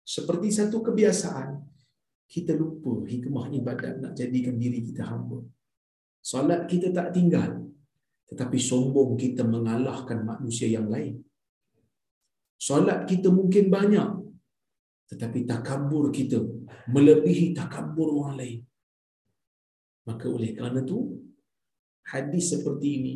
[0.03, 1.49] Seperti satu kebiasaan.
[2.31, 5.43] Kita lupa hikmah ibadat nak jadikan diri kita hamba.
[6.23, 7.59] Salat kita tak tinggal.
[8.31, 11.19] Tetapi sombong kita mengalahkan manusia yang lain.
[12.55, 14.21] Solat kita mungkin banyak
[15.11, 16.39] tetapi takabur kita
[16.87, 18.59] melebihi takabur orang lain.
[20.07, 21.19] Maka oleh kerana itu,
[22.07, 23.13] hadis seperti ini,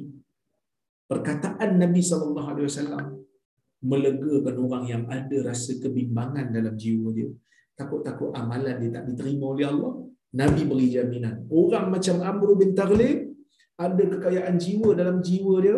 [1.07, 3.05] perkataan Nabi sallallahu alaihi wasallam
[3.85, 7.29] melegakan orang yang ada rasa kebimbangan dalam jiwa dia.
[7.77, 9.93] Takut-takut amalan dia tak diterima oleh Allah.
[10.35, 11.47] Nabi beri jaminan.
[11.47, 13.17] Orang macam Amr bin Taghlib
[13.79, 15.77] ada kekayaan jiwa dalam jiwa dia,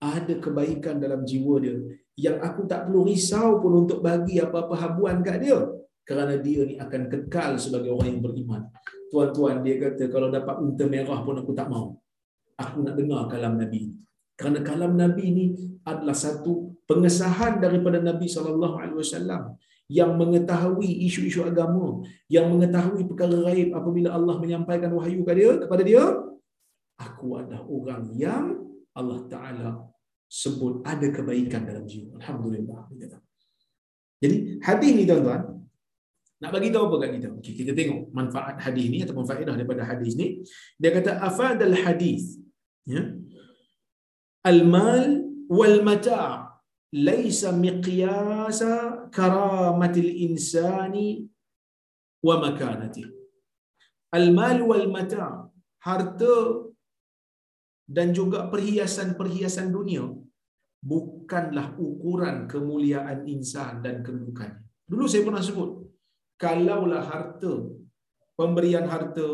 [0.00, 1.76] ada kebaikan dalam jiwa dia
[2.20, 5.58] yang aku tak perlu risau pun untuk bagi apa-apa habuan kat dia
[6.04, 8.62] kerana dia ni akan kekal sebagai orang yang beriman.
[9.08, 11.96] Tuan-tuan dia kata kalau dapat unta merah pun aku tak mau.
[12.60, 13.88] Aku nak dengar kalam Nabi.
[14.40, 15.46] Kerana kalam Nabi ni
[15.84, 19.60] adalah satu pengesahan daripada Nabi sallallahu alaihi wasallam
[19.90, 22.00] yang mengetahui isu-isu agama,
[22.32, 26.04] yang mengetahui perkara gaib apabila Allah menyampaikan wahyu kepada dia, kepada dia,
[26.96, 28.44] aku adalah orang yang
[28.96, 29.70] Allah Taala
[30.30, 32.16] sebut ada kebaikan dalam jiwa.
[32.16, 32.88] Alhamdulillah.
[34.24, 35.60] Jadi hadis ni tuan-tuan
[36.40, 37.28] nak bagi tahu apa kat kita?
[37.36, 40.40] Okey, kita tengok manfaat hadis ni ataupun faedah daripada hadis ni.
[40.80, 42.40] Dia kata afadal hadis.
[42.88, 43.19] Ya.
[44.40, 45.20] Al-mal
[45.52, 46.48] wal mata'
[46.96, 48.72] laisa miqyasa
[49.12, 51.28] karamatil insani
[52.24, 53.04] wa makanati.
[54.16, 55.50] Al-mal wal mata'
[55.84, 56.36] harta
[57.84, 60.08] dan juga perhiasan-perhiasan dunia
[60.80, 64.64] bukanlah ukuran kemuliaan insan dan kedudukannya.
[64.88, 65.70] Dulu saya pernah sebut,
[66.40, 67.68] kalaulah harta,
[68.38, 69.28] pemberian harta,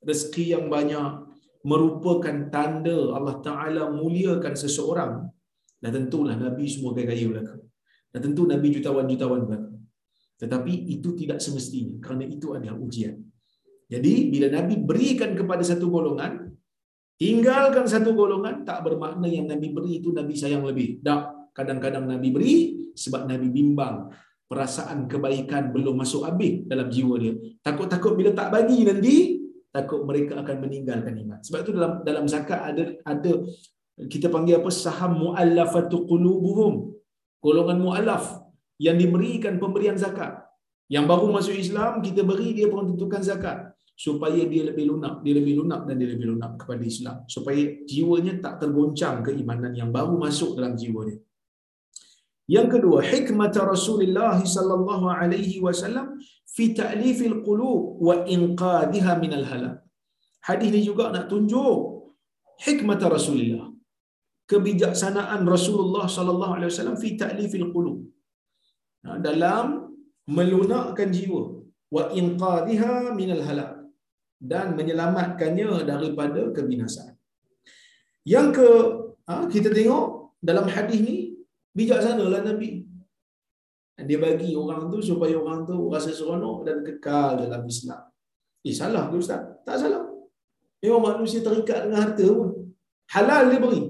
[0.00, 1.25] rezeki yang banyak
[1.66, 5.26] merupakan tanda Allah Ta'ala muliakan seseorang,
[5.82, 7.54] dan tentulah Nabi semua gaya-gaya belaka.
[8.14, 9.70] Dan tentu Nabi jutawan-jutawan belaka.
[10.38, 13.18] Tetapi itu tidak semestinya, kerana itu adalah ujian.
[13.90, 16.54] Jadi, bila Nabi berikan kepada satu golongan,
[17.18, 21.02] tinggalkan satu golongan, tak bermakna yang Nabi beri itu Nabi sayang lebih.
[21.02, 22.54] Tak, kadang-kadang Nabi beri
[22.94, 24.10] sebab Nabi bimbang
[24.46, 27.34] perasaan kebaikan belum masuk habis dalam jiwa dia.
[27.62, 29.16] Takut-takut bila tak bagi nanti,
[29.76, 31.38] takut mereka akan meninggalkan iman.
[31.46, 33.32] Sebab itu dalam dalam zakat ada ada
[34.12, 36.74] kita panggil apa saham muallafatu qulubuhum.
[37.44, 38.24] Golongan muallaf
[38.86, 40.32] yang diberikan pemberian zakat.
[40.94, 43.58] Yang baru masuk Islam kita beri dia peruntukan zakat
[43.96, 48.34] supaya dia lebih lunak, dia lebih lunak dan dia lebih lunak kepada Islam supaya jiwanya
[48.44, 51.18] tak tergoncang keimanan yang baru masuk dalam jiwa dia.
[52.46, 56.14] Yang kedua, hikmat Rasulullah sallallahu alaihi wasallam
[56.56, 59.76] fi ta'lifil qulub wa inqadhiha min al-halak.
[60.48, 61.78] Hadis ini juga nak tunjuk
[62.66, 63.66] hikmat Rasulullah.
[64.50, 67.98] Kebijaksanaan Rasulullah sallallahu alaihi wasallam fi ta'lifil qulub.
[69.26, 69.66] Dalam
[70.36, 71.42] melunakkan jiwa
[71.94, 73.72] wa inqadhiha min al-halak
[74.52, 77.14] dan menyelamatkannya daripada kebinasaan.
[78.26, 78.68] Yang ke
[79.28, 81.16] ha, kita tengok dalam hadis ni
[81.78, 82.85] bijaksanalah Nabi.
[83.96, 88.12] Dia bagi orang tu supaya orang tu rasa seronok dan kekal dalam Islam.
[88.60, 89.40] Eh salah ke Ustaz?
[89.64, 90.04] Tak salah.
[90.84, 92.76] Memang manusia terikat dengan harta pun.
[93.08, 93.80] Halal dia beri.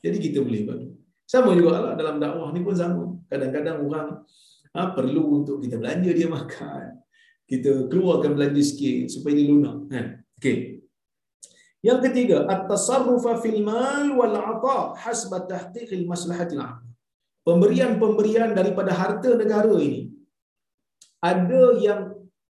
[0.00, 0.88] Jadi kita boleh bagi.
[1.28, 3.20] Sama juga lah dalam dakwah ni pun sama.
[3.28, 4.24] Kadang-kadang orang
[4.72, 7.04] ha, perlu untuk kita belanja dia makan.
[7.44, 9.76] Kita keluarkan belanja sikit supaya dia lunak.
[9.92, 10.00] Ha.
[10.40, 10.80] Okay.
[11.84, 16.89] Yang ketiga, at-tasarrufa fil mal wal 'ata hasba tahqiqil maslahatil 'am
[17.46, 20.10] pemberian-pemberian daripada harta negara ini
[21.20, 22.00] ada yang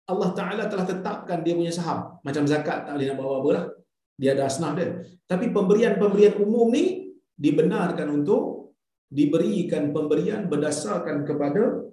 [0.05, 2.21] Allah Ta'ala telah tetapkan dia punya saham.
[2.21, 3.65] Macam zakat tak boleh nak bawa apa lah.
[4.21, 5.01] Dia ada asnaf dia.
[5.25, 8.77] Tapi pemberian-pemberian umum ni dibenarkan untuk
[9.09, 11.89] diberikan pemberian berdasarkan kepada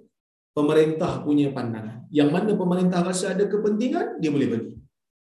[0.52, 2.04] pemerintah punya pandangan.
[2.12, 4.72] Yang mana pemerintah rasa ada kepentingan, dia boleh bagi.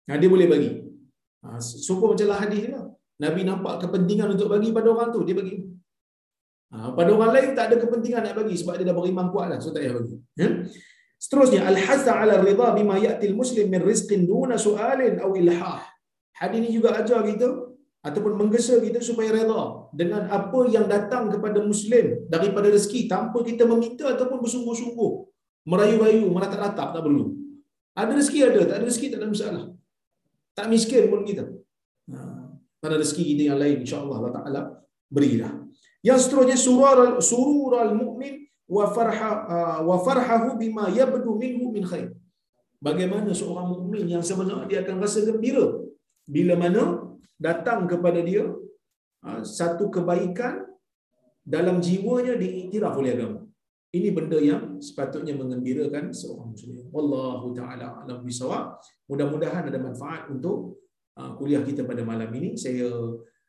[0.07, 0.71] Nah, dia boleh bagi.
[1.43, 2.85] Ha, macam lah hadis lah.
[3.19, 5.59] Nabi nampak kepentingan untuk bagi pada orang tu, dia bagi.
[6.67, 9.57] Ha, pada orang lain tak ada kepentingan nak bagi sebab dia dah beriman kuat lah.
[9.63, 10.15] So tak payah bagi.
[10.35, 10.49] Ya?
[11.17, 15.81] Seterusnya, Al-Hasa ala rida bima ya'til muslim min rizqin duna su'alin aw ilhah.
[16.37, 17.47] Hadis ini juga ajar kita
[18.05, 23.65] ataupun menggesa kita supaya reda dengan apa yang datang kepada muslim daripada rezeki tanpa kita
[23.65, 25.11] meminta ataupun bersungguh-sungguh.
[25.67, 27.33] Merayu-rayu, meratap-ratap, tak perlu.
[27.97, 29.63] Ada rezeki ada, tak ada rezeki tak ada masalah.
[30.53, 31.43] Tak miskin pun kita.
[32.13, 32.17] Ha,
[32.77, 34.61] pada rezeki kita yang lain insya-Allah Allah Taala
[35.09, 35.66] berilah.
[36.05, 42.11] Yang seterusnya surur surur al-mu'min wa farha uh, wa farhahu bima yabdu minhu min khair.
[42.77, 45.65] Bagaimana seorang mukmin yang sebenar dia akan rasa gembira
[46.29, 46.83] bila mana
[47.41, 48.45] datang kepada dia
[49.25, 50.67] uh, satu kebaikan
[51.41, 53.39] dalam jiwanya diiktiraf oleh agama.
[53.87, 56.85] Ini benda yang sepatutnya mengembirakan seorang muslim.
[56.91, 58.77] Wallahu taala alam bisawab.
[59.09, 60.83] Mudah-mudahan ada manfaat untuk
[61.15, 62.59] uh, kuliah kita pada malam ini.
[62.59, 62.85] Saya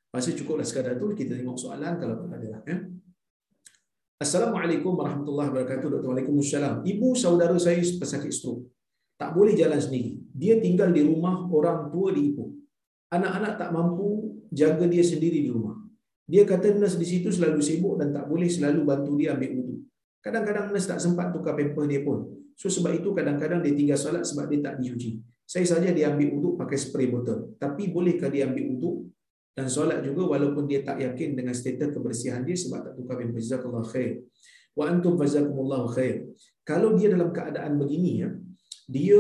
[0.09, 2.81] Masa cukuplah sekadar tu kita tengok soalan kalau ada lah ya.
[4.19, 6.01] Assalamualaikum warahmatullahi wabarakatuh.
[6.01, 6.09] Dr.
[6.09, 6.81] Waalaikumsalam.
[6.81, 8.73] Ibu saudara saya pesakit stroke.
[9.21, 10.17] Tak boleh jalan sendiri.
[10.33, 12.51] Dia tinggal di rumah orang tua di Ipoh.
[13.13, 15.77] Anak-anak tak mampu jaga dia sendiri di rumah.
[16.25, 19.77] Dia kata nurse di situ selalu sibuk dan tak boleh selalu bantu dia ambil wudu.
[20.25, 22.33] Kadang-kadang nurse tak sempat tukar pamper dia pun.
[22.57, 25.21] So sebab itu kadang-kadang dia tinggal solat sebab dia tak dicuci.
[25.45, 27.57] Saya saja dia ambil uduk pakai spray botol.
[27.61, 28.97] Tapi bolehkah dia ambil uduk
[29.59, 33.35] dan solat juga walaupun dia tak yakin dengan status kebersihan dia sebab tak tukar bin
[33.35, 34.23] jazakallahu khair.
[34.79, 36.31] Wa antum jazakumullahu khair.
[36.63, 38.31] Kalau dia dalam keadaan begini ya
[38.87, 39.19] dia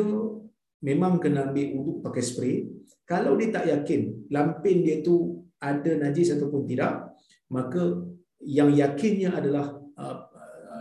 [0.79, 2.71] memang kena ambil wuduk pakai spray.
[3.03, 7.19] Kalau dia tak yakin lampin dia tu ada najis ataupun tidak
[7.51, 7.99] maka
[8.39, 10.19] yang yakinnya adalah uh,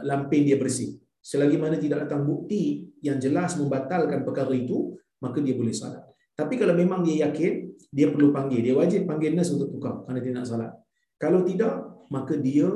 [0.05, 1.01] lampin dia bersih.
[1.17, 6.05] Selagi mana tidak datang bukti yang jelas membatalkan perkara itu maka dia boleh salat
[6.37, 8.61] tapi kalau memang dia yakin, dia perlu panggil.
[8.61, 10.71] Dia wajib panggil nurse untuk tukar kerana dia nak salat.
[11.17, 12.69] Kalau tidak, maka dia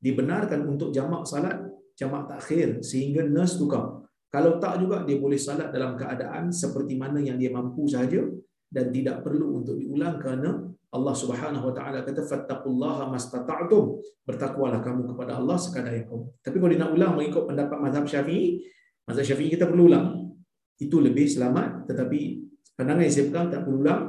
[0.00, 1.60] dibenarkan untuk jamak salat,
[1.92, 4.00] jamak takhir sehingga nurse tukar.
[4.32, 8.24] Kalau tak juga, dia boleh salat dalam keadaan seperti mana yang dia mampu saja
[8.72, 15.12] dan tidak perlu untuk diulang kerana Allah Subhanahu Wa Taala kata fattaqullaha mastata'tum bertakwalah kamu
[15.12, 16.24] kepada Allah sekadar yang kamu.
[16.40, 18.64] Tapi kalau dia nak ulang mengikut pendapat mazhab Syafi'i,
[19.04, 20.32] mazhab Syafi'i kita perlu ulang.
[20.80, 22.51] Itu lebih selamat tetapi
[22.82, 24.02] pandangan yang saya pegang tak berulang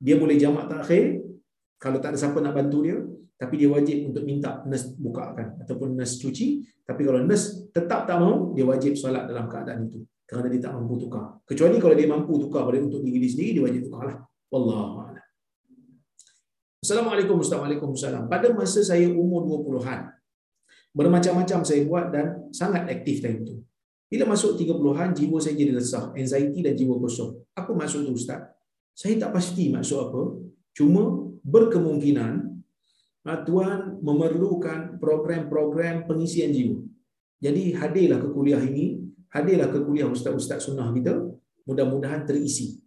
[0.00, 1.24] dia boleh jamak takhir
[1.84, 2.96] Kalau tak ada siapa nak bantu dia,
[3.36, 6.64] tapi dia wajib untuk minta nurse bukakan ataupun nurse cuci.
[6.80, 10.00] Tapi kalau nurse tetap tak mau, dia wajib solat dalam keadaan itu.
[10.24, 11.44] Kerana dia tak mampu tukar.
[11.44, 14.16] Kecuali kalau dia mampu tukar pada untuk diri dia sendiri, dia wajib tukar lah.
[14.48, 15.24] Wallahu a'lam.
[16.80, 20.08] Assalamualaikum warahmatullahi Pada masa saya umur 20-an,
[20.96, 23.60] bermacam-macam saya buat dan sangat aktif time itu.
[24.08, 27.40] Bila masuk 30-an, jiwa saya jadi resah, anxiety dan jiwa kosong.
[27.56, 28.52] Apa maksud tu Ustaz?
[28.94, 30.22] Saya tak pasti maksud apa.
[30.70, 32.32] Cuma berkemungkinan
[33.26, 36.78] ah, Tuhan memerlukan program-program pengisian jiwa.
[37.42, 39.02] Jadi hadirlah ke kuliah ini,
[39.34, 41.12] hadirlah ke kuliah ustaz-ustaz sunnah kita,
[41.68, 42.80] mudah-mudahan terisi.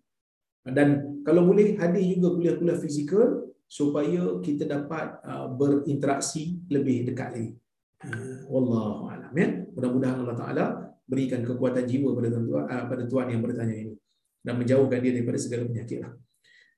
[0.66, 7.52] Dan kalau boleh hadir juga kuliah-kuliah fizikal supaya kita dapat uh, berinteraksi lebih dekat lagi.
[8.02, 9.48] Uh, wallahu alam ya.
[9.76, 10.66] Mudah-mudahan Allah Taala
[11.08, 13.96] berikan kekuatan jiwa pada tuan uh, pada tuan yang bertanya ini
[14.44, 16.04] dan menjauhkan dia daripada segala penyakit.
[16.04, 16.14] Lah.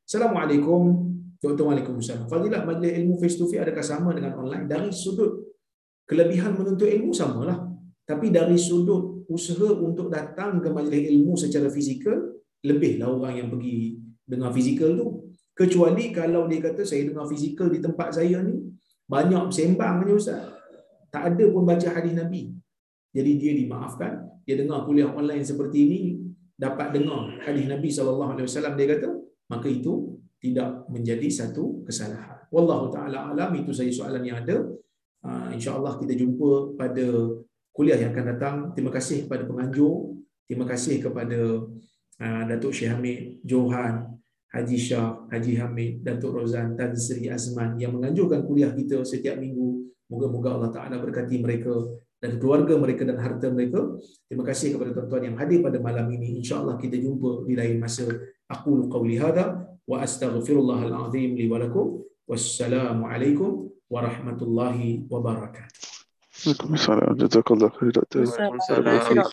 [0.05, 1.09] Assalamualaikum.
[1.39, 2.27] Waalaikumsalam.
[2.27, 5.55] Fadilah majlis ilmu face to face adakah sama dengan online dari sudut
[6.03, 7.63] kelebihan menuntut ilmu samalah.
[8.03, 12.17] Tapi dari sudut usaha untuk datang ke majlis ilmu secara fizikal
[12.65, 15.07] lebihlah orang yang pergi dengar fizikal tu.
[15.55, 18.59] Kecuali kalau dia kata saya dengar fizikal di tempat saya ni
[19.07, 20.43] banyak sembang je ustaz.
[21.07, 22.58] Tak ada pun baca hadis Nabi.
[23.09, 25.99] Jadi dia dimaafkan, dia dengar kuliah online seperti ini
[26.59, 29.09] dapat dengar hadis Nabi sallallahu alaihi wasallam dia kata,
[29.49, 32.43] maka itu tidak menjadi satu kesalahan.
[32.51, 34.67] Wallahu taala alam itu saya soalan yang ada.
[35.19, 37.07] Uh, InsyaAllah kita jumpa pada
[37.75, 38.55] kuliah yang akan datang.
[38.75, 40.15] Terima kasih kepada penganjur.
[40.47, 41.39] Terima kasih kepada
[42.19, 47.93] uh, Datuk Syekh Hamid Johan, Haji Shah, Haji Hamid, Datuk Rozan, Tan Sri Azman yang
[47.93, 49.85] menganjurkan kuliah kita setiap minggu.
[50.09, 51.69] Moga-moga Allah Ta'ala berkati mereka
[52.19, 53.95] dan keluarga mereka dan harta mereka.
[54.27, 56.43] Terima kasih kepada tuan-tuan yang hadir pada malam ini.
[56.43, 58.05] InsyaAllah kita jumpa di lain masa.
[58.51, 62.03] Aku qawli hadha wa astaghfirullahal azim li walakum.
[62.27, 65.89] Wassalamualaikum warahmatullahi wabarakatuh.
[66.39, 67.19] Waalaikumsalam.
[67.19, 67.95] Jazakallah khair.
[67.99, 69.25] Waalaikumsalam.